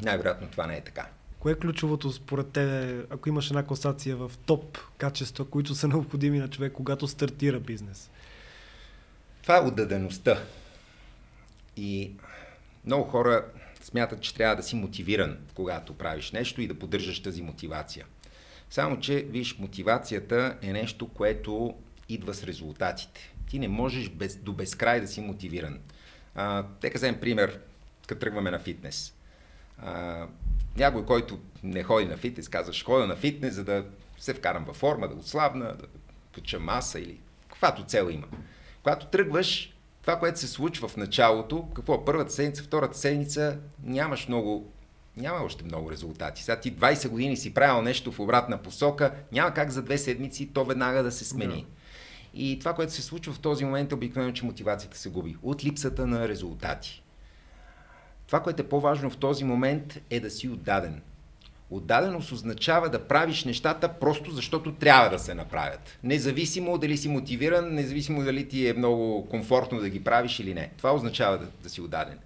[0.03, 1.07] най-вероятно това не е така.
[1.39, 6.39] Кое е ключовото според те, ако имаш една класация в топ качества, които са необходими
[6.39, 8.11] на човек, когато стартира бизнес?
[9.43, 10.43] Това е отдадеността.
[11.77, 12.13] И
[12.87, 13.45] много хора
[13.83, 18.07] смятат, че трябва да си мотивиран, когато правиш нещо и да поддържаш тази мотивация.
[18.75, 21.75] Само, че, виж, мотивацията е нещо, което
[22.09, 23.35] идва с резултатите.
[23.51, 25.79] Ти не можеш без, до безкрай да си мотивиран.
[26.35, 27.61] А, тека вземем пример,
[28.07, 29.15] като тръгваме на фитнес.
[29.79, 30.27] А,
[30.77, 33.85] някой, който не ходи на фитнес, казва, ще ходя на фитнес, за да
[34.19, 35.87] се вкарам във форма, да отслабна, да
[36.33, 38.27] поча маса или каквато цел има.
[38.83, 44.73] Когато тръгваш, това, което се случва в началото, какво първата седмица, втората седмица, нямаш много,
[45.17, 46.43] няма още много резултати.
[46.43, 50.51] Сега ти 20 години си правил нещо в обратна посока, няма как за две седмици
[50.55, 51.67] то веднага да се смени.
[51.69, 51.75] Да.
[52.35, 55.65] И това, което се случва в този момент, е обикновено, че мотивацията се губи от
[55.65, 57.03] липсата на резултати.
[58.27, 61.03] Това, което е по-важно в този момент е да си отдаден.
[61.71, 65.99] Отдаденост означава да правиш нещата просто защото трябва да се направят.
[66.03, 70.71] Независимо дали си мотивиран, независимо дали ти е много комфортно да ги правиш или не.
[70.77, 72.19] Това означава да, да си отдаден.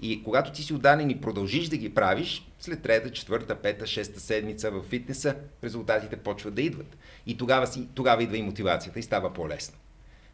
[0.00, 4.20] И когато ти си отдаден и продължиш да ги правиш, след трета, четвърта, пета, шеста
[4.20, 6.96] седмица в фитнеса, резултатите почват да идват.
[7.26, 9.78] И тогава, си, тогава идва и мотивацията и става по-лесно.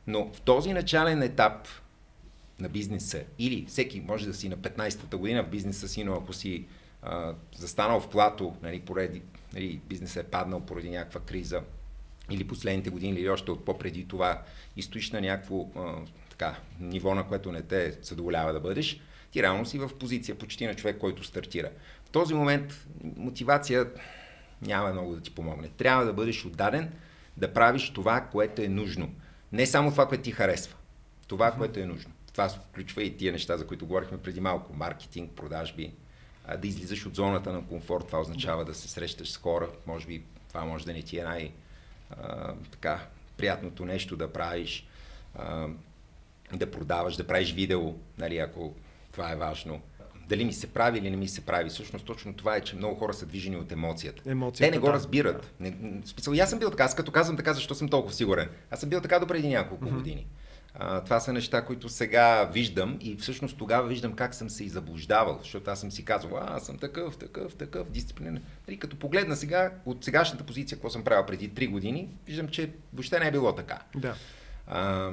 [0.06, 1.68] Но в този начален етап
[2.60, 6.32] на бизнеса или всеки може да си на 15-та година в бизнеса си, но ако
[6.32, 6.66] си
[7.02, 9.22] а, застанал в плато, нали, поради,
[9.54, 11.62] нали, бизнесът е паднал поради някаква криза
[12.30, 14.42] или последните години, или още от по-преди това
[14.76, 15.94] и стоиш на някакво а,
[16.30, 19.00] така, ниво, на което не те задоволява да бъдеш,
[19.32, 21.70] ти реално си в позиция почти на човек, който стартира.
[22.04, 23.86] В този момент мотивация
[24.62, 25.68] няма много да ти помогне.
[25.68, 26.92] Трябва да бъдеш отдаден
[27.36, 29.14] да правиш това, което е нужно.
[29.52, 30.76] Не само това, което ти харесва.
[31.28, 34.76] Това, което е нужно това включва и тия неща, за които говорихме преди малко.
[34.76, 35.92] Маркетинг, продажби,
[36.58, 39.68] да излизаш от зоната на комфорт, това означава да се срещаш с хора.
[39.86, 41.52] Може би това може да не ти е най-
[42.10, 44.86] а, така, приятното нещо да правиш,
[45.34, 45.68] а,
[46.52, 48.74] да продаваш, да правиш видео, нали, ако
[49.12, 49.80] това е важно.
[50.28, 51.70] Дали ми се прави или не ми се прави.
[51.70, 54.30] Всъщност точно това е, че много хора са движени от емоцията.
[54.30, 54.92] емоцията Те не го да.
[54.92, 55.54] разбират.
[55.60, 55.70] Не,
[56.04, 56.84] в смисъл, и аз съм бил така.
[56.84, 58.48] Аз като казвам така, защо съм толкова сигурен.
[58.70, 59.94] Аз съм бил така до преди няколко mm-hmm.
[59.94, 60.26] години.
[60.74, 64.68] А, това са неща, които сега виждам и всъщност тогава виждам как съм се и
[64.68, 68.42] заблуждавал, защото аз съм си казвал, а, аз съм такъв, такъв, такъв, дисциплинен.
[68.68, 72.70] Нали, като погледна сега от сегашната позиция, какво съм правил преди 3 години, виждам, че
[72.92, 73.78] въобще не е било така.
[73.96, 74.14] Да.
[74.66, 75.10] А,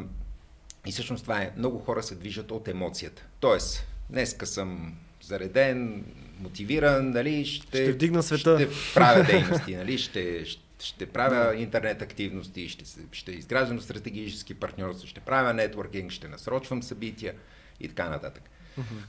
[0.86, 3.26] и всъщност това е, много хора се движат от емоцията.
[3.40, 6.06] Тоест, днеска съм зареден,
[6.40, 8.60] мотивиран, нали, ще, Ще вдигна света.
[8.60, 10.46] ще правя дейности, нали, ще,
[10.80, 17.34] ще, правя интернет активности, ще, ще изграждам стратегически партньорства, ще правя нетворкинг, ще насрочвам събития
[17.80, 18.44] и така нататък.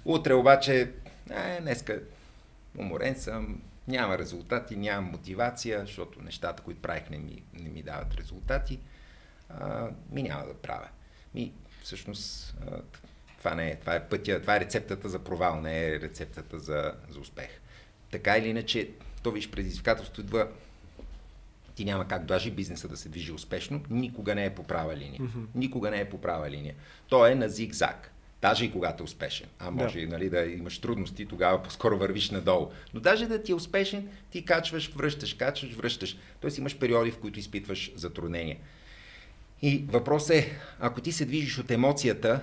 [0.05, 0.91] Утре обаче,
[1.31, 2.01] е, днеска
[2.79, 8.15] уморен съм, няма резултати, нямам мотивация, защото нещата, които правих, не ми, не ми дават
[8.15, 8.79] резултати,
[9.49, 10.89] а, ми няма да правя.
[11.35, 12.81] Ми, всъщност, а,
[13.41, 16.95] това не е, това е пътя, това е рецептата за провал, не е рецептата за,
[17.11, 17.49] за успех.
[18.11, 18.89] Така или иначе,
[19.23, 20.49] то виж предизвикателство идва
[21.75, 25.21] ти няма как даже бизнеса да се движи успешно, никога не е по права линия.
[25.21, 25.47] Mm-hmm.
[25.55, 26.75] Никога не е по права линия.
[27.09, 28.11] То е на зигзаг.
[28.43, 29.47] Даже и когато е успешен.
[29.59, 30.07] А може Да.
[30.07, 30.13] да.
[30.13, 32.71] нали, да имаш трудности, тогава по-скоро вървиш надолу.
[32.95, 36.17] Но даже да ти е успешен, ти качваш, връщаш, качваш, връщаш.
[36.41, 38.57] Тоест имаш периоди, в които изпитваш затруднения.
[39.63, 42.41] И въпрос е, ако ти се движиш от емоцията,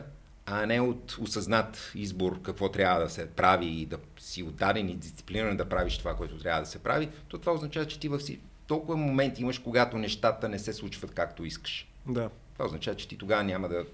[0.49, 4.95] а не от осъзнат избор какво трябва да се прави и да си отдаден и
[4.95, 8.23] дисциплиниран да правиш това, което трябва да се прави, то това означава, че ти във
[8.23, 11.87] си толкова моменти имаш, когато нещата не се случват както искаш.
[12.07, 12.29] Да.
[12.53, 13.85] Това означава, че ти тогава няма да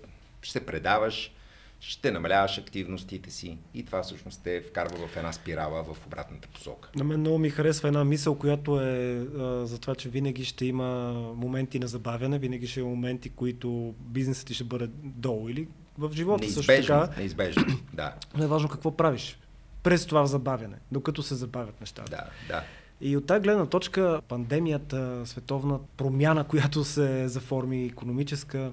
[0.42, 1.32] ще се предаваш,
[1.80, 6.89] ще намаляваш активностите си и това всъщност те вкарва в една спирала в обратната посока.
[6.96, 10.66] На мен много ми харесва една мисъл, която е а, за това, че винаги ще
[10.66, 15.68] има моменти на забавяне, винаги ще има моменти, които бизнесът ти ще бъде долу или
[15.97, 17.19] в живота също Неизбежно, така.
[17.19, 19.38] неизбежно, да, Но е важно какво правиш
[19.84, 22.12] през това забавяне, докато се забавят нещата.
[22.12, 22.63] да, да.
[23.01, 28.71] И от тази гледна точка, пандемията, световна промяна, която се заформи, економическа,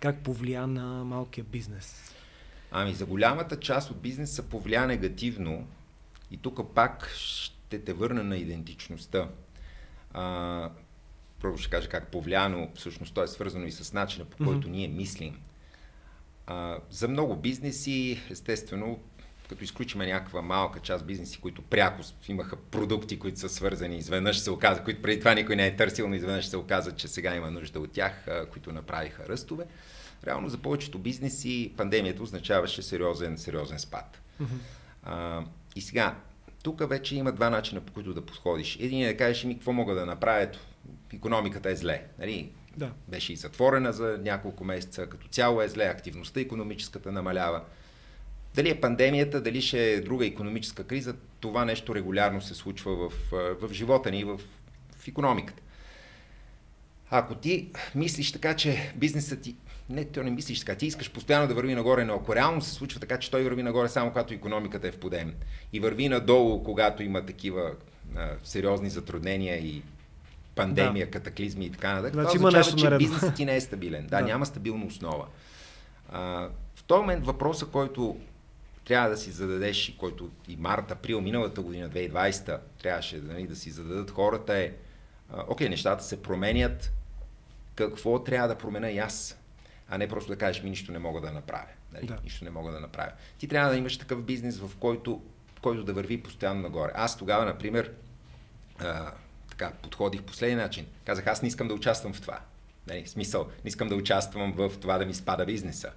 [0.00, 2.14] как повлия на малкия бизнес?
[2.70, 5.66] Ами за голямата част от бизнеса повлия негативно
[6.30, 9.28] и тук пак ще те върна на идентичността.
[10.12, 10.70] А,
[11.40, 14.68] първо ще кажа как повлия, но всъщност то е свързано и с начина по който
[14.68, 15.40] ние мислим.
[16.46, 18.98] А, за много бизнеси, естествено,
[19.48, 24.50] като изключиме някаква малка част бизнеси, които пряко имаха продукти, които са свързани, изведнъж се
[24.50, 27.50] оказа, които преди това никой не е търсил, но изведнъж се оказа, че сега има
[27.50, 29.64] нужда от тях, които направиха ръстове.
[30.26, 34.20] Реално за повечето бизнеси пандемията означаваше сериозен, сериозен спад.
[35.02, 35.44] А,
[35.76, 36.16] и сега,
[36.62, 38.78] тук вече има два начина по които да подходиш.
[38.80, 40.58] Един е да кажеш ми какво мога да направя, ето,
[41.14, 42.04] економиката е зле.
[42.18, 42.50] Нали?
[42.76, 42.92] Да.
[43.08, 47.62] Беше и затворена за няколко месеца, като цяло е зле, активността економическата намалява.
[48.54, 53.12] Дали е пандемията, дали ще е друга економическа криза, това нещо регулярно се случва в,
[53.60, 54.40] в живота ни, в,
[54.98, 55.62] в економиката.
[57.10, 59.56] Ако ти мислиш така, че бизнесът ти...
[59.88, 60.74] Не, ти не мислиш така.
[60.74, 63.62] Ти искаш постоянно да върви нагоре, но ако реално се случва така, че той върви
[63.62, 65.34] нагоре само когато економиката е в подем
[65.72, 67.72] и върви надолу, когато има такива
[68.16, 69.82] а, сериозни затруднения и
[70.56, 71.10] пандемия, да.
[71.10, 72.98] катаклизми и така нататък, Значи това означава, че наредно.
[72.98, 74.02] бизнесът ти не е стабилен.
[74.02, 74.22] Да, Да.
[74.22, 74.28] да.
[74.28, 75.26] няма стабилна основа.
[76.12, 78.16] А, в този момент въпроса, който
[78.84, 83.56] трябва да си зададеш, и който и март, април миналата година, 2020, трябваше нали, да
[83.56, 84.72] си зададат хората е,
[85.32, 86.92] а, окей, нещата се променят,
[87.74, 89.38] какво трябва да променя и аз,
[89.88, 91.66] а не просто да кажеш ми нищо не мога да направя.
[91.92, 92.06] Нали?
[92.06, 92.14] Да.
[92.14, 92.20] Да.
[92.24, 93.12] Нищо не мога да направя.
[93.38, 95.22] Ти трябва да имаш такъв бизнес, в който,
[95.62, 96.92] който да върви постоянно нагоре.
[96.94, 97.92] Аз тогава, например,
[98.78, 99.12] а,
[99.56, 100.86] така, подходих по следния начин.
[101.04, 102.40] Казах, аз не искам да участвам в това.
[102.86, 105.92] Нали, смисъл, не искам да участвам в това да ми спада бизнеса.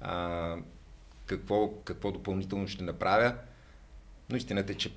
[0.00, 0.56] А,
[1.26, 3.34] какво, какво допълнително ще направя?
[4.30, 4.92] Но истината е, че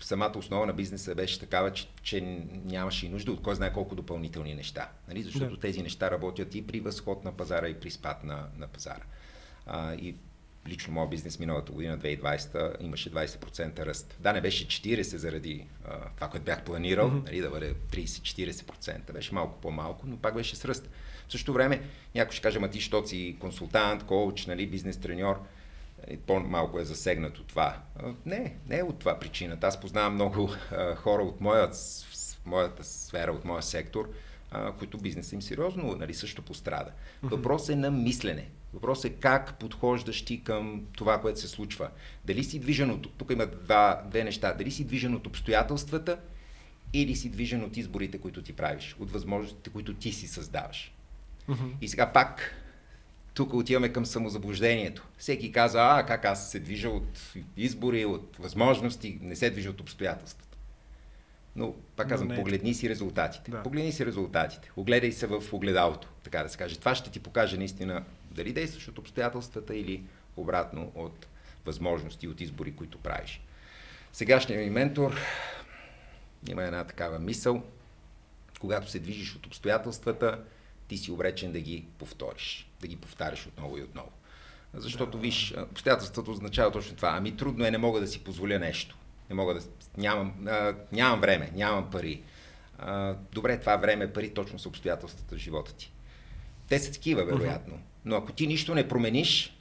[0.00, 2.20] самата основа на бизнеса беше такава, че, че
[2.64, 4.90] нямаше и нужда от кой знае колко допълнителни неща.
[5.08, 5.22] Нали?
[5.22, 5.60] Защото да.
[5.60, 9.02] тези неща работят и при възход на пазара, и при спад на, на пазара.
[9.66, 10.16] А, и
[10.68, 14.16] лично моят бизнес миналата година, 2020, имаше 20% ръст.
[14.20, 17.24] Да, не беше 40 заради а, това, което бях планирал, mm-hmm.
[17.24, 19.12] нали, да бъде 30-40%.
[19.12, 20.90] Беше малко по-малко, но пак беше с ръст.
[21.28, 21.82] В същото време
[22.14, 25.40] някой ще каже, ма ти, що си консултант, коуч, нали, бизнес треньор,
[26.10, 27.82] и по-малко е засегнат от това.
[27.96, 29.66] А, Не, не е от това причината.
[29.66, 31.70] Аз познавам много а, хора от моя,
[32.46, 34.10] моята сфера, от моя сектор,
[34.50, 36.92] а, които бизнесът им сериозно нали, също пострада.
[37.22, 38.48] Въпрос е на мислене.
[38.74, 41.90] Въпрос е как подхождаш ти към това, което се случва.
[42.24, 43.16] Дали си движен от...
[43.18, 44.54] Тук има два, две неща.
[44.54, 46.18] Дали си движен от обстоятелствата
[46.92, 50.92] или си движен от изборите, които ти правиш, от възможностите, които ти си създаваш.
[51.48, 51.66] Мгм.
[51.80, 52.54] И сега пак,
[53.34, 55.06] тук отиваме към самозаблуждението.
[55.18, 59.80] Всеки каза, а, как аз се движа от избори, от възможности, не се движа от
[59.80, 60.56] обстоятелствата.
[61.56, 63.50] Но, пак Но казвам, не е погледни си резултатите.
[63.50, 63.62] Да.
[63.62, 64.70] Погледни си резултатите.
[64.76, 66.78] Огледай се в огледалото, така да се каже.
[66.78, 68.04] Това ще ти покаже наистина
[68.34, 70.04] дали действаш от обстоятелствата или
[70.36, 71.26] обратно от
[71.66, 73.40] възможности, от избори, които правиш.
[74.12, 75.16] Сегашният ми ментор
[76.48, 77.62] има една такава мисъл.
[78.60, 80.44] Когато се движиш от обстоятелствата,
[80.88, 84.10] ти си обречен да ги повториш, да ги повтаряш отново и отново.
[84.74, 87.14] Защото, виж, обстоятелството означава точно това.
[87.16, 88.96] Ами трудно е, не мога да си позволя нещо.
[89.30, 89.60] Не мога да...
[89.96, 92.22] Нямам, а, нямам време, нямам пари.
[92.78, 95.92] А, добре, това време, пари точно са обстоятелствата в живота ти.
[96.68, 97.80] Те са такива, вероятно.
[98.04, 99.56] Но ако ти нищо не промениш,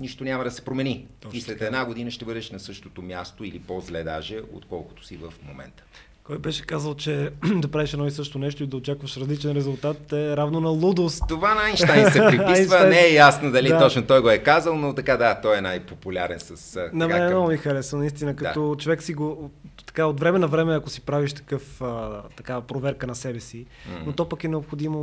[0.00, 1.06] нищо няма да се промени.
[1.20, 1.66] Точно и след така.
[1.66, 5.82] една година ще бъдеш на същото място или по-зле даже, отколкото си в момента.
[6.24, 10.12] Кой беше казал, че да правиш едно и също нещо и да очакваш различен резултат
[10.12, 11.22] е равно на лудост.
[11.28, 12.52] Това на Айнштайн се приписва.
[12.52, 12.88] Айнштайн.
[12.90, 13.78] Не е ясно дали Да.
[13.78, 16.76] точно той го е казал, но така да, той е най-популярен с...
[16.76, 19.50] На така мен към- много ми харесва, наистина, като човек си го,
[19.86, 23.66] така от време на време, ако си правиш такъв, а, такава проверка на себе си,
[23.88, 24.02] М.
[24.06, 25.00] но то пък е необходимо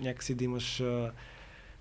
[0.00, 1.10] някакси да имаш а,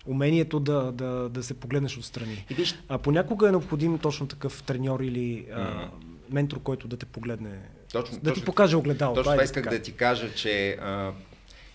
[0.06, 2.46] умението да, да, да се погледнеш отстрани.
[2.50, 5.84] И виж, А понякога е необходим точно такъв треньор или а, Мгм.
[6.30, 7.60] ментор, който да те погледне,
[7.92, 9.16] точно, да ти точно, покаже огледалото.
[9.16, 11.12] точно това айде исках да ти кажа, че а,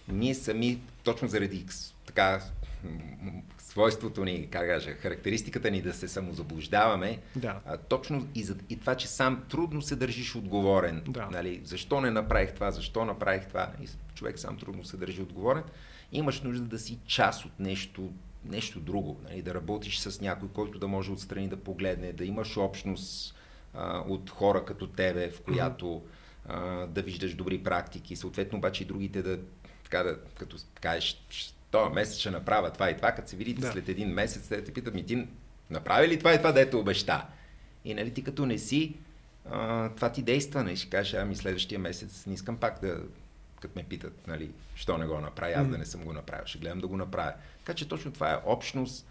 [0.08, 1.64] ние сами, точно заради
[2.06, 2.40] така
[3.58, 7.60] свойството ни, как кажа, характеристиката ни да се самозаблуждаваме, Да.
[7.66, 11.02] а, точно и, за, и това, че сам трудно се държиш отговорен.
[11.08, 11.28] Да.
[11.32, 15.62] Нали, защо не направих това, защо направих това, и човек сам трудно се държи отговорен,
[16.12, 18.12] имаш нужда да си част от нещо,
[18.44, 22.57] нещо друго, нали, да работиш с някой, който да може отстрани да погледне, да имаш
[22.57, 23.35] общност
[23.75, 26.03] а, от хора като тебе, в която
[26.49, 29.38] а, да виждаш добри практики, съответно обаче и другите да,
[29.85, 31.25] така да, като кажеш,
[31.71, 33.73] този месец ще направя това и това, като се видите Да.
[33.73, 35.27] след един месец, те те питат ми, ти
[35.71, 37.27] направи ли това и това, дето обеща?
[37.85, 38.94] И нали ти като не си,
[39.51, 40.77] а, това ти действа, нали?
[40.77, 43.01] Ще кажеш, ами следващия месец не искам пак да,
[43.61, 46.59] като ме питат, нали, що не го направя, аз да не съм го направил, ще
[46.59, 47.33] гледам да го направя.
[47.59, 49.07] Така че точно това е общност,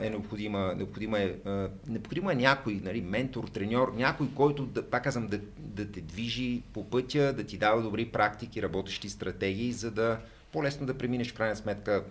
[0.00, 5.04] е необходима, необходима е, а, необходимо е някой, нали, ментор, треньор, някой, който, да, пак
[5.04, 9.90] казвам, да, да те движи по пътя, да ти дава добри практики, работещи стратегии, за
[9.90, 10.20] да
[10.52, 12.04] по-лесно да преминеш в крайна сметка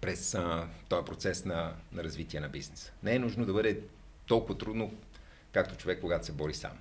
[0.00, 2.92] през а, този процес на, на развитие на бизнеса.
[3.02, 3.80] Не е нужно да бъде
[4.26, 4.94] толкова трудно,
[5.52, 6.78] както човек, когато се бори сам.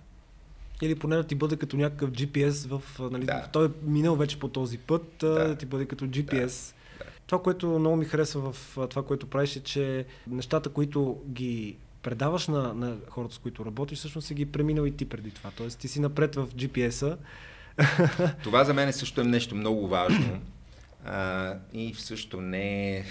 [0.82, 3.00] Или поне да ти бъде като някакъв GPS в...
[3.12, 3.48] Нали, Да.
[3.54, 5.48] Той е минал вече по този път, Да.
[5.48, 6.74] да ти бъде като GPS.
[7.00, 7.06] Да.
[7.28, 12.48] Това, което много ми харесва в това, което правиш е, че нещата, които ги предаваш
[12.48, 15.52] на, на хората, с които работиш, всъщност си ги преминал и ти преди това.
[15.58, 17.18] Тоест ти си напред в GPS-а.
[18.44, 20.42] Това за мен също е нещо много важно
[21.06, 23.04] а, и също не е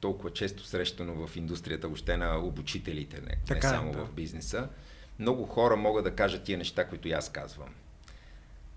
[0.00, 3.98] толкова често срещано в индустрията, въобще на обучителите, не, не Така е, само да.
[3.98, 4.68] в бизнеса.
[5.18, 7.68] Много хора могат да кажат тия неща, които и аз казвам.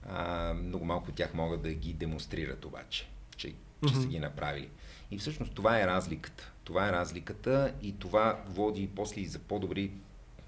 [0.10, 3.54] А, много малко от тях могат да ги демонстрират обаче, че,
[3.88, 4.10] че са Мгм.
[4.10, 4.70] ги направили.
[5.12, 6.52] И всъщност това е разликата.
[6.64, 9.92] Това е разликата и това води после и за по-добри,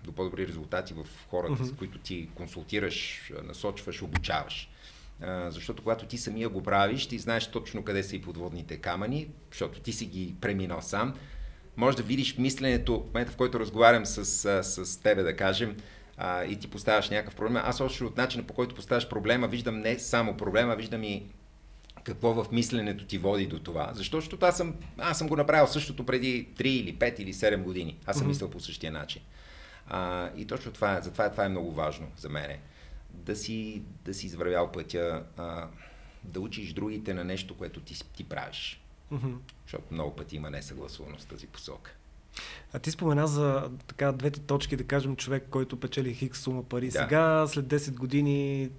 [0.04, 1.78] до по-добри резултати в хората, с Мгм.
[1.78, 4.70] които ти консултираш, насочваш, обучаваш.
[5.22, 9.28] А, защото когато ти самия го правиш, ти знаеш точно къде са и подводните камъни,
[9.52, 11.16] защото ти си ги преминал сам.
[11.78, 14.26] Може да видиш мисленето, в момента в който разговарям с,
[14.64, 15.78] с тебе, да кажем,
[16.18, 17.58] а, и ти поставяш някакъв проблем.
[17.58, 21.24] Аз още от начина по който поставяш проблема, виждам не само проблема, виждам и
[22.04, 23.92] какво в мисленето ти води до това.
[23.94, 24.18] Защо?
[24.18, 27.98] Защото аз съм, аз съм го направил същото преди 3 или 5 или 7 години.
[28.06, 28.30] Аз съм Мгм.
[28.30, 29.22] мислил по същия начин.
[29.88, 32.60] А, и точно това, е- затова това е много важно за мене.
[33.10, 35.68] Да си, да си извървял пътя, а,
[36.24, 38.81] да учиш другите на нещо, което ти, ти правиш.
[39.12, 39.32] Мгм.
[39.66, 41.92] Защото много пъти има несъгласуваност в тази посока.
[42.74, 46.86] А ти спомена за така двете точки, да кажем, човек, който печели хикс сума пари.
[46.86, 46.92] Да.
[46.92, 48.70] Сега, след 10 години,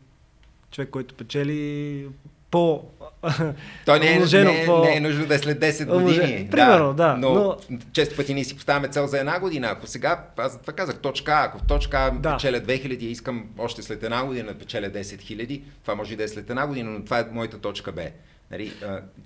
[0.71, 2.09] човек, който печели
[2.51, 2.85] по...
[3.87, 6.23] Той не е, умножено не, е- по- не е нужно да е след 10 Умножено.
[6.23, 6.49] години.
[6.51, 7.57] Примерно, да, Но, но-
[7.93, 9.69] често пъти ние си поставяме цел за една година.
[9.69, 12.33] Ако сега, аз това казах, точка ако в точка А Да.
[12.33, 16.17] печеля 2000 и искам още след една година да печеля 10 000, това може и
[16.17, 18.03] да е след една година, но това е моята точка Б.
[18.53, 18.73] Нали,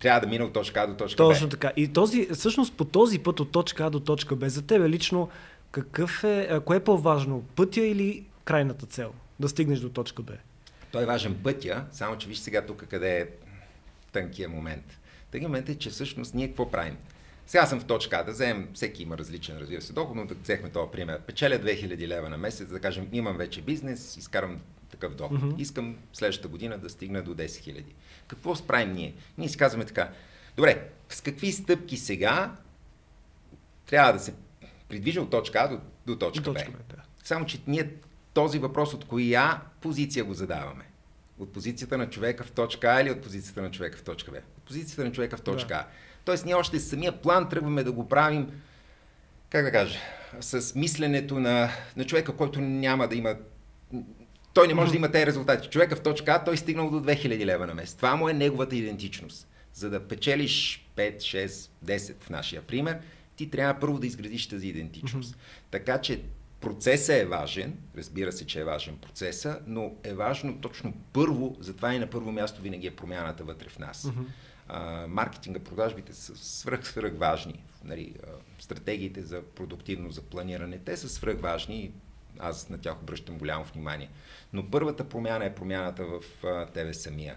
[0.01, 1.51] трябва да мина от точка А до точка Точно Б.
[1.51, 1.73] така.
[1.77, 5.29] И този, всъщност по този път от точка А до точка Б, за тебе лично,
[5.71, 7.45] какъв е, кое е по-важно?
[7.57, 9.13] Пътя или крайната цел?
[9.41, 10.33] Да стигнеш до точка Б.
[10.93, 13.27] Той е важен пътя, само че виж сега тук къде е
[14.13, 15.01] тънкия момент.
[15.31, 16.97] Тънкият момент е, че всъщност ние какво правим?
[17.47, 20.35] Сега съм в точка А, да вземем, всеки има различен, разбира се, доход, но да
[20.35, 21.21] взехме този пример.
[21.21, 24.61] Печеля 2000 лева на месец, да кажем, имам вече бизнес, изкарам
[24.91, 25.41] такъв доход.
[25.41, 25.59] Mm-hmm.
[25.59, 27.95] Искам следващата година да стигна до 10 хиляди.
[28.29, 29.15] Какво справим ние?
[29.39, 30.11] Ние си казваме така,
[30.57, 32.57] добре, с какви стъпки сега
[33.87, 34.35] трябва да се
[34.89, 36.79] придвижа от точка А до, до точка, до точка Б.
[36.79, 37.03] Б да.
[37.25, 37.91] Само, че ние
[38.35, 40.85] този въпрос от коя позиция го задаваме?
[41.39, 44.37] От позицията на човека в точка А или от позицията на човека в точка Б?
[44.37, 45.75] От позицията на човека в точка да.
[45.75, 45.87] А.
[46.25, 48.63] Тоест ние още самия план тръгваме да го правим,
[49.51, 49.99] как да кажа,
[50.41, 53.37] с мисленето на, на човека, който няма да има
[54.57, 55.69] той не може да има тези резултати.
[55.69, 57.95] Човека в точка А, той стигнал до 2000 лева на месец.
[57.95, 59.49] Това му е неговата идентичност.
[59.75, 61.47] За да печелиш 5, 6,
[61.85, 62.99] 10 в нашия пример,
[63.37, 65.35] ти трябва първо да изградиш тази идентичност.
[65.35, 65.71] Mm-hmm.
[65.71, 66.23] Така че
[66.61, 71.95] процесът е важен, разбира се, че е важен процеса, но е важно точно първо, затова
[71.95, 74.03] и на първо място винаги е промяната вътре в нас.
[74.03, 74.25] Mm-hmm.
[74.69, 77.65] А, маркетинга, продажбите са свръх, свръх важни.
[77.85, 78.27] Нали, а,
[78.59, 81.93] стратегиите за продуктивно, за планиране, те са свръх важни
[82.39, 84.09] аз на тях обръщам голямо внимание.
[84.53, 87.37] Но първата промяна е промяната в а, тебе самия.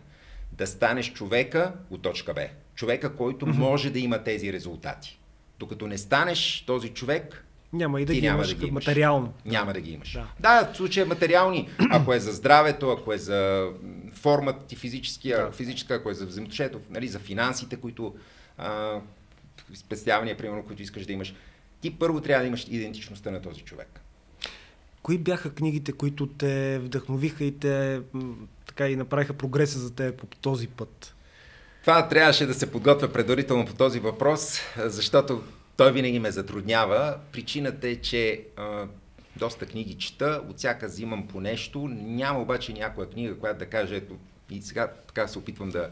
[0.51, 2.47] Да станеш човека от точка Б.
[2.75, 3.57] Човека, който mm-hmm.
[3.57, 5.19] може да има тези резултати.
[5.59, 9.33] Докато не станеш този човек, няма и да ги няма имаш, да ги имаш материално.
[9.45, 10.17] Няма да ги имаш.
[10.39, 11.69] Да, да в случая материални.
[11.91, 13.69] Ако е за здравето, ако е за
[14.13, 15.51] формата ти физическия, да.
[15.51, 18.15] физическа, ако е за взаимоотношението, нали, за финансите, които
[18.57, 18.99] а,
[19.73, 21.33] спестявания, примерно, които искаш да имаш.
[21.81, 24.01] Ти първо трябва да имаш идентичността на този човек.
[25.01, 28.01] Кои бяха книгите, които те вдъхновиха и те
[28.65, 31.15] така и направиха прогреса за теб по този път?
[31.81, 35.43] Това трябваше да се подготвя предварително по този въпрос, защото
[35.77, 37.17] той винаги ме затруднява.
[37.31, 38.87] Причината е, че а,
[39.37, 41.87] доста книги чета, от всяка взимам по нещо.
[41.91, 44.15] Няма обаче някоя книга, която да каже, ето,
[44.49, 45.91] и сега така се опитвам да,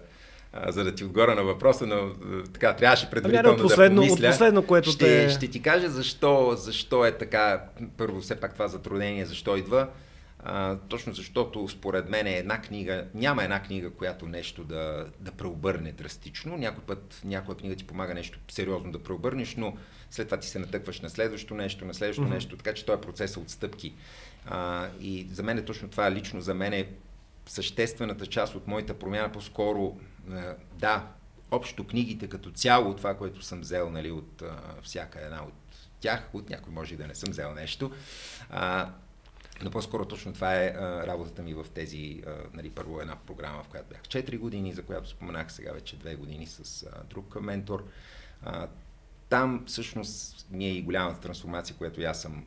[0.53, 2.13] а, за да ти отгоря на въпроса, но
[2.53, 4.27] така, трябваше ами, предварително ами, последно, да помисля.
[4.27, 5.29] От последно, което ще, те...
[5.29, 7.63] ще ти кажа защо, защо е така,
[7.97, 9.87] първо все пак това затруднение, защо идва.
[10.39, 15.31] А, точно защото според мен е една книга, няма една книга, която нещо да, да
[15.31, 16.57] преобърне драстично.
[16.57, 19.77] Някой път някоя книга ти помага нещо сериозно да преобърнеш, но
[20.11, 22.33] след това ти се натъкваш на следващото нещо, на следващото mm-hmm.
[22.33, 23.93] нещо, така че този процес е отстъпки.
[24.45, 26.87] А, и за мен е точно това, лично за мен е
[27.45, 29.97] съществената част от моята промяна, по-скоро,
[30.79, 31.07] да,
[31.51, 35.53] общо книгите като цяло, това, което съм взел нали, от а, всяка една от
[35.99, 37.91] тях, от някой може и да не съм взел нещо,
[38.49, 38.91] а,
[39.63, 43.63] но по-скоро точно това е а, работата ми в тези, а, нали, първо една програма,
[43.63, 47.41] в която бях 4 години, за която споменах сега вече 2 години с а, друг
[47.41, 47.87] ментор.
[48.43, 48.67] А,
[49.29, 52.45] там всъщност ми е и голямата трансформация, която аз съм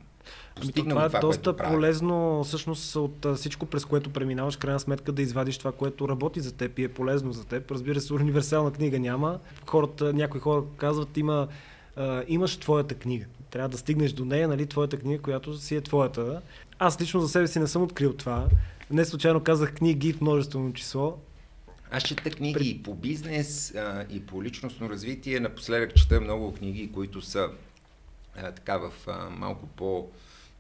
[0.62, 5.22] Ами това, това е доста полезно, всъщност, от всичко, през което преминаваш, крайна сметка да
[5.22, 7.70] извадиш това, което работи за теб и е полезно за теб.
[7.70, 9.38] Разбира се, универсална книга няма.
[9.66, 11.48] Хората, някои хора казват, има,
[11.96, 13.26] а, имаш твоята книга.
[13.50, 16.40] Трябва да стигнеш до нея, нали, твоята книга, която си е твоята.
[16.78, 18.48] Аз лично за себе си не съм открил това.
[18.90, 21.18] Не случайно казах книги в множествено число.
[21.90, 22.68] Аз чета книги При...
[22.68, 25.40] и по бизнес, а, и по личностно развитие.
[25.40, 27.48] Напоследък чета много книги, които са
[28.36, 30.10] а, така в а, малко по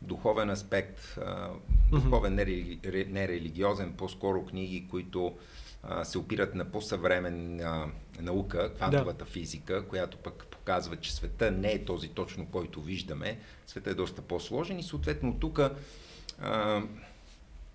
[0.02, 1.50] духовен аспект, а,
[1.90, 3.08] духовен, mm-hmm.
[3.08, 5.36] нерелигиозен, по-скоро книги, които
[5.82, 7.86] а, се опират на по-съвременна
[8.20, 9.30] наука, квантовата да.
[9.30, 13.38] физика, която пък показва, че света не е този точно, който виждаме.
[13.66, 15.60] Света е доста по-сложен и съответно тук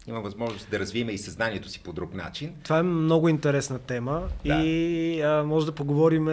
[0.07, 2.53] има възможност да развиеме и съзнанието си по друг начин.
[2.63, 4.53] Това е много интересна тема да.
[4.53, 6.29] и а, може да поговорим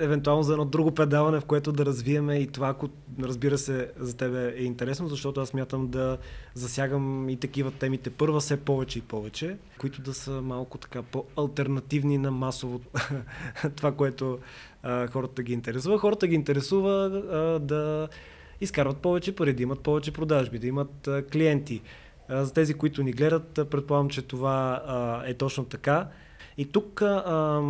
[0.00, 2.88] евентуално за едно друго предаване, в което да развиеме и това, ако
[3.22, 6.18] разбира се за тебе е интересно, защото аз мятам да
[6.54, 12.18] засягам и такива темите първа все повече и повече, които да са малко така по-алтернативни
[12.18, 12.80] на масово
[13.76, 14.38] това, което
[14.82, 15.98] а, хората ги интересува.
[15.98, 18.08] Хората ги интересува а, да
[18.60, 21.82] изкарват повече пари, да имат повече продажби, да имат а, клиенти.
[22.28, 26.08] За тези, които ни гледат, предполагам, че това а, е точно така.
[26.58, 27.62] И тук а,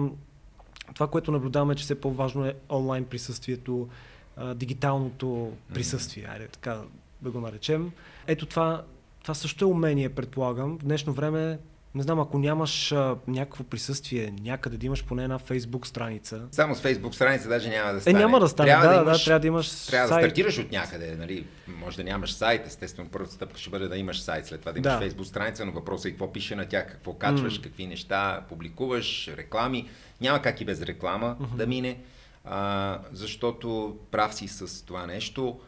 [0.95, 3.89] това, което наблюдаваме, че все по-важно е онлайн присъствието,
[4.37, 6.81] а, дигиталното присъствие, айде така
[7.23, 7.93] да го наречем.
[8.27, 8.85] Ето това,
[9.23, 10.79] това също е умение, предполагам.
[10.79, 11.59] В днешно време
[11.97, 16.43] не знам, ако нямаш а, някакво присъствие някъде, да имаш поне една фейсбук страница.
[16.51, 18.19] Само с фейсбук страница даже няма да стане.
[18.19, 20.21] Е, няма да стане, трябва да, да, имаш, да, трябва да имаш Трябва сайт.
[20.21, 21.47] да стартираш от някъде, нали?
[21.69, 24.79] Може да нямаш сайт, естествено, първата стъпка ще бъде да имаш сайт, след това да
[24.79, 24.99] имаш да.
[24.99, 27.63] фейсбук страница, но въпросът е какво пише на тях, какво качваш, mm.
[27.63, 29.89] какви неща публикуваш, реклами.
[30.21, 31.57] Няма как и без реклама mm-hmm.
[31.57, 31.99] да мине,
[32.45, 35.61] а, защото прав си с това нещо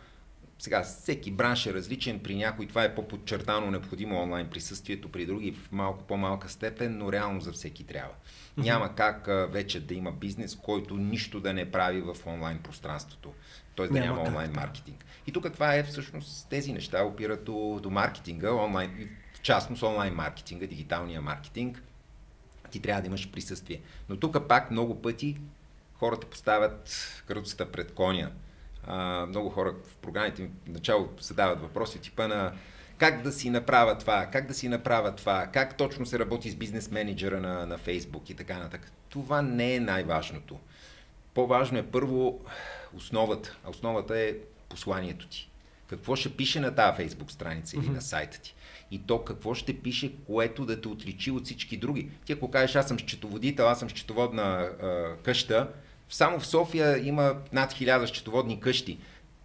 [0.59, 5.53] сега всеки бранш е различен, при някой това е по-подчертано необходимо онлайн присъствието, при други
[5.53, 8.15] в малко по-малка степен, но реално за всеки трябва.
[8.57, 13.33] Няма как а, вече да има бизнес, който нищо да не прави в онлайн пространството.
[13.77, 13.87] Т.е.
[13.87, 15.05] да няма, няма онлайн маркетинг.
[15.27, 19.09] И тук това е всъщност тези неща опират до, до маркетинга, онлайн.
[19.35, 21.83] в частност онлайн маркетинга, дигиталния маркетинг,
[22.71, 23.81] ти трябва да имаш присъствие.
[24.09, 25.39] Но тук пак много пъти
[25.95, 28.31] хората поставят кръцата пред коня.
[28.91, 32.53] А, много хора в програмите им начало задават въпроси типа на
[32.99, 36.55] как да си направя това, как да си направя това, как точно се работи с
[36.55, 38.93] бизнес менеджера на, на Facebook и така нататък.
[39.09, 40.59] Това не е най-важното.
[41.35, 42.41] По-важно е първо
[42.95, 44.35] основата, а основата е
[44.69, 45.51] посланието ти.
[45.87, 47.93] Какво ще пише на тази Facebook страница или mm-hmm.
[47.93, 48.55] на сайта ти.
[48.91, 52.11] И то какво ще пише, което да те отличи от всички други.
[52.25, 55.69] Ти ако кажеш, аз съм счетоводител, аз съм счетоводна а, къща,
[56.11, 58.99] само в София има над хиляда счетоводни къщи.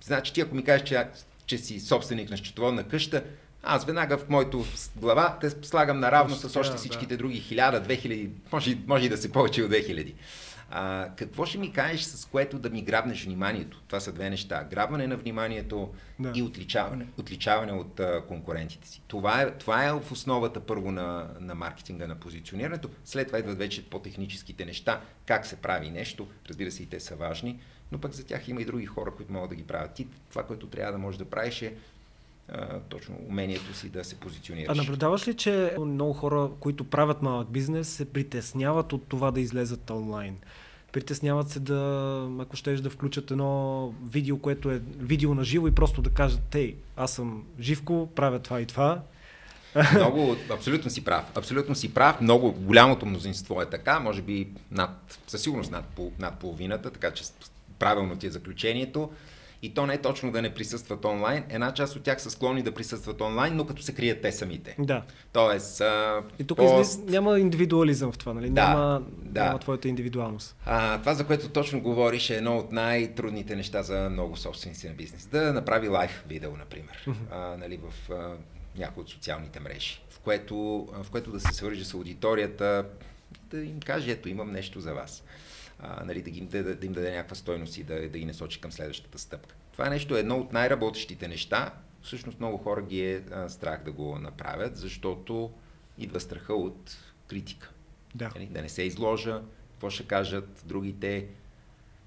[0.04, 1.08] Значи ти ако ми кажеш, че,
[1.46, 3.24] че си собственик на счетоводна къща,
[3.64, 7.18] аз веднага в моето глава те слагам наравно с още всичките да.
[7.18, 10.14] други хиляда, две хиляди, може, може и да се повече от 2000.
[10.70, 13.82] А, какво ще ми кажеш, с което да ми грабнеш вниманието?
[13.88, 14.64] Това са две неща.
[14.64, 16.32] Грабване на вниманието да.
[16.36, 19.02] и отличаване, отличаване от а, конкурентите си.
[19.08, 22.90] Това е, това е в основата първо на, на маркетинга, на позиционирането.
[23.06, 26.28] След това идват вече по-техническите неща, как се прави нещо.
[26.50, 27.60] Разбира се, и те са важни,
[27.92, 29.94] но пък за тях има и други хора, които могат да ги правят.
[29.94, 31.76] Ти това, което трябва да можеш да правиш е
[32.50, 34.78] а, точно умението си да се позиционираш.
[34.78, 39.42] А наблюдаваш ли, че много хора, които правят малък бизнес, се притесняват от това да
[39.42, 40.38] излезат онлайн?
[40.92, 45.72] Притесняват се да, ако щеш да включат едно видео, което е видео на живо и
[45.72, 49.02] просто да кажат, ей, аз съм Живко, правя това и това.
[49.96, 51.32] Много, абсолютно си прав.
[51.36, 52.22] Абсолютно си прав.
[52.22, 57.24] Много, голямото мнозинство е така, може би над, със сигурност над, над половината, така че
[57.80, 59.10] правилно ти е заключението.
[59.64, 61.44] И то не е точно да не присъстват онлайн.
[61.50, 64.76] Една част от тях са склонни да присъстват онлайн, но като се крият те самите.
[64.80, 65.04] Да.
[65.34, 65.82] Тоест.
[65.82, 67.10] А, и тук пост...
[67.10, 68.50] няма индивидуализъм в това, нали?
[68.50, 69.44] Да, няма, да.
[69.44, 70.56] няма твоята индивидуалност.
[70.66, 74.94] А, това, за което точно говориш, е едно от най-трудните неща за много собственици на
[74.94, 75.26] бизнес.
[75.26, 78.36] Да направи лайв видео, например, а, нали, в а,
[78.78, 80.56] някои от социалните мрежи, в което,
[81.04, 82.86] в което да се свържи с аудиторията,
[83.52, 85.24] да им каже, ето имам нещо за вас
[85.84, 88.62] а, нали, да, ги, да, да им даде някаква стойност и да, да ги насочи
[88.62, 89.56] към следващата стъпка.
[89.72, 91.74] Това е нещо едно от най-работещите неща.
[92.02, 95.52] Всъщност много хора ги е а, страх да го направят, защото
[95.98, 97.72] идва страха от критика.
[98.16, 98.32] Да.
[98.36, 101.28] Нали, да не се изложа, какво ще кажат другите.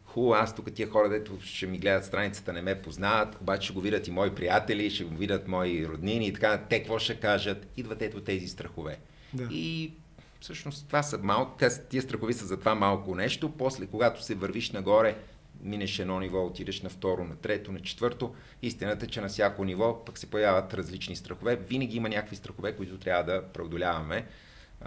[0.05, 3.75] Хубаво, аз тук тия хора, дето ще ми гледат страницата, не ме познават, обаче ще
[3.75, 7.21] го видят и мои приятели, ще го видят мои роднини и така, те какво ще
[7.21, 7.67] кажат.
[7.77, 8.99] Идват ето тези страхове.
[9.35, 9.49] Да.
[9.51, 9.93] И
[10.41, 11.59] Всъщност това са малко,
[11.89, 13.53] тия страхови са за това малко нещо.
[13.59, 15.17] После, когато се вървиш нагоре,
[15.61, 18.35] минеш едно ниво, отидеш на второ, на трето, на четвърто.
[18.63, 21.57] Истината е, че на всяко ниво пък се появяват различни страхове.
[21.57, 24.27] Винаги има някакви страхове, които трябва да преодоляваме.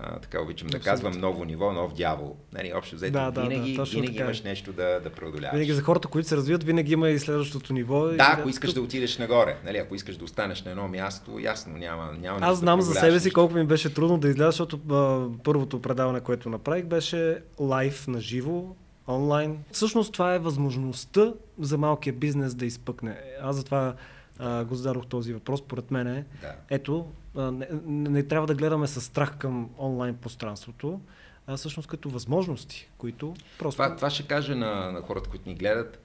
[0.03, 2.35] А, така обичам да казвам ново ниво, нов дявол.
[2.53, 4.23] Нали, общо взето, да, да, винаги, да, винаги така.
[4.23, 4.25] Е.
[4.25, 5.53] имаш нещо да, да преодоляваш.
[5.53, 8.07] Винаги за хората, които се развиват, винаги има и следващото ниво.
[8.07, 8.19] Да, и...
[8.19, 12.13] ако искаш да отидеш нагоре, нали, ако искаш да останеш на едно място, ясно, няма,
[12.21, 15.27] няма Аз знам да за себе си колко ми беше трудно да изляза, защото а,
[15.43, 18.63] първото предаване, което направих, беше лайв на живо,
[19.07, 19.57] онлайн.
[19.71, 23.17] Всъщност това е възможността за малкия бизнес да изпъкне.
[23.41, 23.93] Аз затова
[24.39, 25.61] а, го зададох този въпрос.
[25.61, 26.55] Поред мен е, да.
[26.69, 31.01] ето, а, не, не, трябва да гледаме с страх към онлайн пространството,
[31.47, 33.83] а всъщност като възможности, които просто...
[33.83, 35.99] Това, това ще кажа на, на хората, които ни гледат.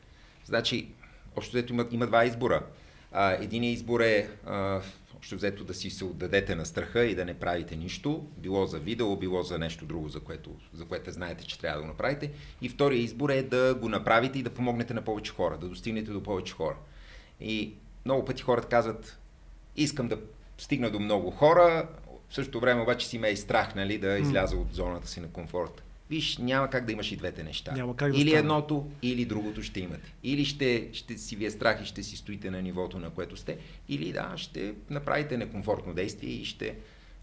[0.44, 0.88] Значи,
[1.36, 2.66] общо взето има, има два избора.
[3.12, 4.80] А, единият избор е а,
[5.16, 8.78] общо взето да си се отдадете на страха и да не правите нищо, било за
[8.78, 12.30] видео, било за нещо друго, за което, за което знаете, че трябва да го направите.
[12.62, 16.10] И втория избор е да го направите и да помогнете на повече хора, да достигнете
[16.10, 16.76] до повече хора.
[17.40, 17.74] И
[18.04, 19.18] много пъти хората казват,
[19.76, 20.18] искам да
[20.58, 21.88] стигна до много хора,
[22.28, 25.28] в същото време обаче си ме е страх, нали, да изляза от зоната си на
[25.28, 25.82] комфорт.
[26.10, 27.72] Виж, няма как да имаш и двете неща.
[27.72, 28.40] Няма как да или стане.
[28.40, 30.12] едното, или другото ще имате.
[30.22, 33.36] Или ще, ще си ви е страх и ще си стоите на нивото, на което
[33.36, 36.76] сте, или да, ще направите некомфортно действие и ще,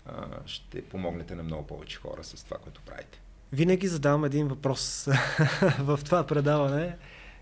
[0.05, 3.21] а, ще помогнете на много повече хора с това, което правите.
[3.51, 5.05] Винаги задавам един въпрос
[5.79, 6.95] в това предаване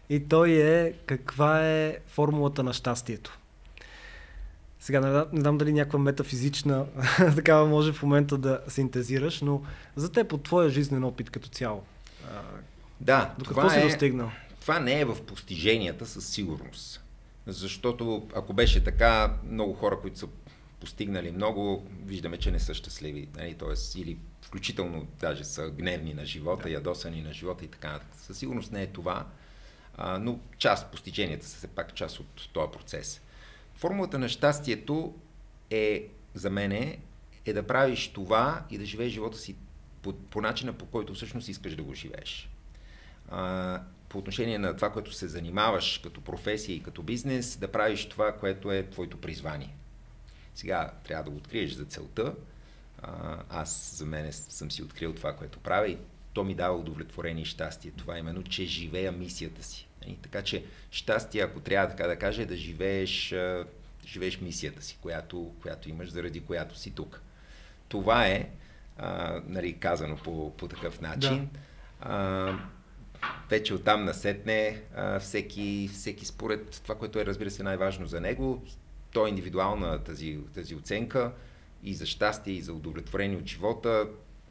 [0.10, 3.40] и той е каква е формулата на щастието?
[4.80, 6.86] Сега не, не знам дали някаква метафизична
[7.36, 9.62] такава може в момента да синтезираш, но
[9.96, 11.84] за теб от твоя жизнен опит като цяло.
[13.02, 14.32] Да, до какво си е, достигнал?
[14.62, 17.04] Това не е в постиженията със сигурност.
[17.48, 20.28] Защото ако беше така, много хора, които са
[20.80, 23.28] постигнали много, виждаме, че не са щастливи.
[23.38, 23.54] Нали?
[23.54, 26.70] Тоест, или включително даже са гневни на живота, да.
[26.70, 28.00] ядосани на живота и така.
[28.18, 29.26] Със сигурност не е това
[30.02, 33.22] а, но част постиженията са все пак част от този процес.
[33.76, 35.16] Формулата на щастието
[35.70, 36.72] е, за мен,
[37.46, 39.56] е да правиш това и да живееш живота си
[40.02, 42.50] по, по начина, по който всъщност искаш да го живееш.
[43.30, 48.10] А, по отношение на това, което се занимаваш като професия и като бизнес, да правиш
[48.10, 49.76] това, което е твоето призвание.
[50.56, 52.36] Сега трябва да го откриеш за целта.
[53.02, 55.98] А, аз за мен съм си открил това, което правя и
[56.34, 57.92] то ми дава удовлетворение и щастие.
[57.92, 59.88] Това е именно, че живея мисията си.
[60.02, 60.18] Нали?
[60.22, 63.36] Така че щастие, ако трябва така да кажа, е да живееш,
[64.06, 67.22] живееш мисията си, която, която имаш, заради която си тук.
[67.88, 68.50] Това е,
[68.98, 71.50] а, нали, казано по, по такъв начин.
[71.54, 71.60] Да.
[72.02, 72.58] А,
[73.50, 78.64] вече оттам насетне а, всеки, всеки според това, което е разбира се най-важно за него,
[79.12, 81.32] то е индивидуална тази, тази оценка
[81.84, 84.08] и за щастие, и за удовлетворение от живота.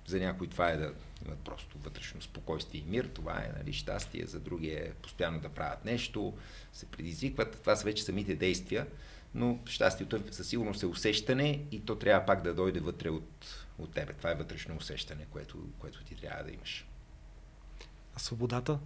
[0.08, 0.92] За някой това е да
[1.26, 5.48] имат просто вътрешно спокойствие и мир, това е нали, щастие, за други е постоянно да
[5.48, 6.34] правят нещо,
[6.72, 8.86] се предизвикват, това са вече самите действия,
[9.34, 13.66] но щастието е със сигурност е усещане и то трябва пак да дойде вътре от,
[13.78, 14.12] от тебе.
[14.12, 16.86] Това е вътрешно усещане, което, което ти трябва да имаш.
[18.16, 18.78] А свободата?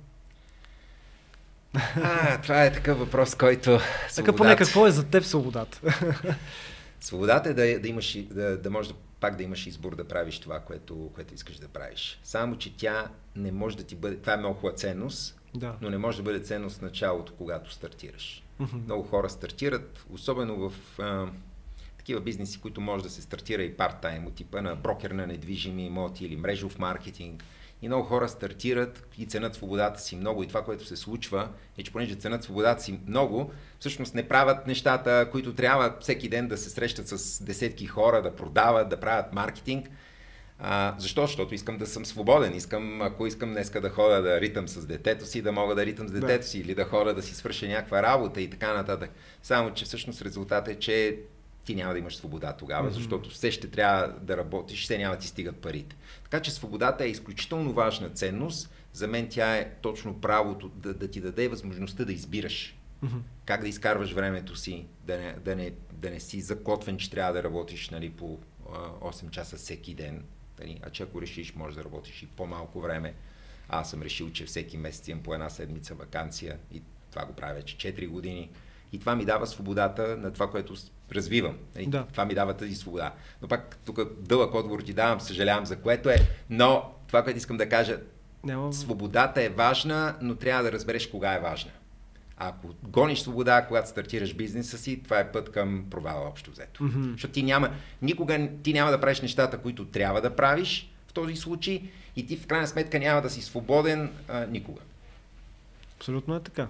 [1.74, 3.78] А, това е такъв въпрос, който...
[4.14, 5.80] Така поне какво е за теб свободата?
[7.00, 10.38] Свободата е да, да, имаш, да, да можеш да, пак да имаш избор да правиш
[10.38, 12.20] това, което, което искаш да правиш.
[12.22, 14.16] Само, че тя не може да ти бъде...
[14.16, 15.76] Това е много хубава ценност, да.
[15.80, 18.44] но не може да бъде ценност в началото, когато стартираш.
[18.60, 18.84] Mm-hmm.
[18.84, 21.26] Много хора стартират, особено в а,
[21.98, 25.86] такива бизнеси, които може да се стартира и парт-тайм, от типа на брокер на недвижими
[25.86, 27.44] имоти или мрежов маркетинг–
[27.82, 30.42] и много хора стартират и ценят свободата си много.
[30.42, 34.66] И това, което се случва, е, че понеже ценят свободата си много, всъщност не правят
[34.66, 39.32] нещата, които трябва всеки ден да се срещат с десетки хора, да продават, да правят
[39.32, 39.90] маркетинг.
[40.58, 41.22] А, защо?
[41.22, 42.54] Защото искам да съм свободен.
[42.54, 46.08] Искам, ако искам днеска да ходя да ритам с детето си, да мога да ритам
[46.08, 46.48] с детето да.
[46.48, 49.10] си или да ходя да си свърша някаква работа и така нататък.
[49.42, 51.18] Само, че всъщност резултатът е, че
[51.64, 52.94] ти няма да имаш свобода тогава, mm-hmm.
[52.94, 55.96] защото все ще трябва да работиш, все няма да ти стигат парите.
[56.24, 58.70] Така че свободата е изключително важна ценност.
[58.92, 62.76] За мен тя е точно правото да, да ти даде възможността да избираш.
[63.04, 63.20] Mm-hmm.
[63.44, 67.32] Как да изкарваш времето си, да не, да не, да не си закотвен, че трябва
[67.32, 68.38] да работиш нали, по
[68.72, 70.24] а, 8 часа всеки ден.
[70.60, 70.80] Нали?
[70.82, 73.14] А че ако решиш, можеш да работиш и по-малко време.
[73.68, 77.54] Аз съм решил, че всеки месец имам по една седмица вакансия и това го правя
[77.54, 78.50] вече 4 години.
[78.92, 80.74] И това ми дава свободата на това, което
[81.14, 81.56] развивам.
[81.78, 82.06] И да.
[82.12, 83.12] Това ми дава тази свобода.
[83.42, 86.16] Но пак тук дълъг отговор ти давам, съжалявам за което е,
[86.50, 88.00] но това, което искам да кажа,
[88.44, 88.72] Няма...
[88.72, 91.70] свободата е важна, но трябва да разбереш кога е важна.
[92.36, 96.82] Ако гониш свобода, когато стартираш бизнеса си, това е път към провала общо взето.
[96.82, 97.12] Mm-hmm.
[97.12, 97.70] Защото ти няма,
[98.02, 101.82] никога ти няма да правиш нещата, които трябва да правиш в този случай
[102.16, 104.80] и ти в крайна сметка няма да си свободен а, никога.
[105.96, 106.68] Абсолютно е така.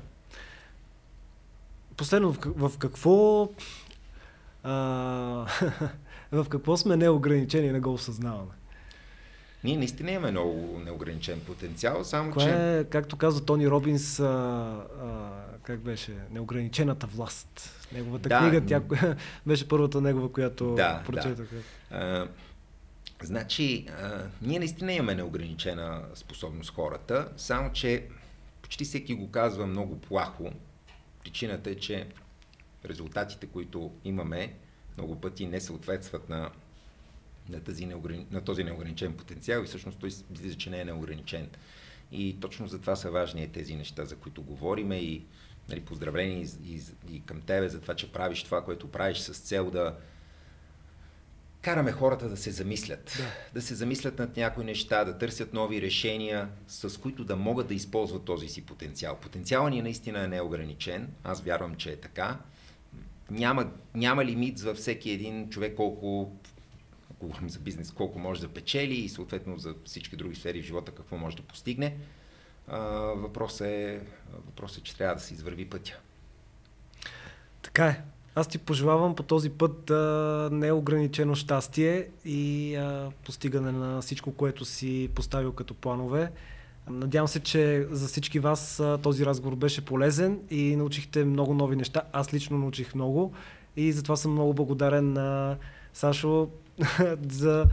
[1.96, 2.38] Последно, в,
[2.68, 3.48] в какво
[4.62, 4.72] а,
[6.32, 8.52] в какво сме неограничени и не го осъзнаваме?
[9.64, 12.78] Ние наистина имаме много неограничен потенциал, само Кое че...
[12.78, 15.30] е, както казва Тони Робинс, а, а,
[15.62, 17.78] как беше, неограничената власт.
[17.92, 18.82] Неговата да, книга, тя
[19.46, 21.46] беше първата негова, която да, прочетох.
[21.90, 22.28] Да.
[23.22, 28.06] значи, а, ние наистина имаме неограничена способност хората, само че
[28.62, 30.50] почти всеки го казва много плахо.
[31.22, 32.06] Причината е, че
[32.84, 34.54] резултатите, които имаме,
[34.98, 36.50] много пъти не съответстват на,
[37.48, 38.26] на, тази неограни...
[38.30, 41.48] на този неограничен потенциал и всъщност той излиза, че не е неограничен.
[42.12, 45.24] И точно за това са важни тези неща, за които говориме и
[45.68, 46.82] нали, поздравления и, и,
[47.16, 49.96] и към тебе за това, че правиш това, което правиш с цел да
[51.62, 53.16] караме хората да се замислят.
[53.18, 53.32] Да.
[53.54, 57.74] да се замислят над някои неща, да търсят нови решения, с които да могат да
[57.74, 59.16] използват този си потенциал.
[59.16, 61.08] Потенциалът ни наистина е неограничен.
[61.24, 62.38] Аз вярвам, че е така
[63.32, 66.36] няма, няма лимит за всеки един човек колко,
[67.20, 70.92] говорим за бизнес, колко може да печели и съответно за всички други сфери в живота
[70.92, 71.96] какво може да постигне.
[73.16, 74.00] Въпросът е,
[74.46, 75.98] въпрос е, че трябва да се извърви пътя.
[77.62, 78.02] Така е.
[78.34, 84.64] Аз ти пожелавам по този път а, неограничено щастие и а, постигане на всичко, което
[84.64, 86.32] си поставил като планове.
[86.90, 92.02] Надявам се, че за всички вас този разговор беше полезен и научихте много нови неща.
[92.12, 93.32] Аз лично научих много
[93.76, 95.56] и затова съм много благодарен на
[95.92, 96.48] Сашо
[97.30, 97.66] за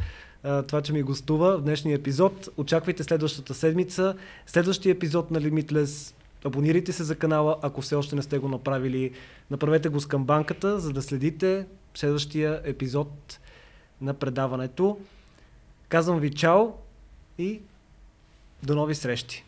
[0.68, 2.50] това, че ми гостува в днешния епизод.
[2.58, 4.16] Очаквайте следващата седмица.
[4.46, 6.16] Следващия епизод на Limitless.
[6.46, 9.12] Абонирайте се за канала, ако все още не сте го направили.
[9.52, 13.40] Направете го с камбанката, за да следите следващия епизод
[14.02, 14.98] на предаването.
[15.90, 16.68] Казвам ви чао
[17.38, 17.62] и
[18.62, 19.44] до нови срещи!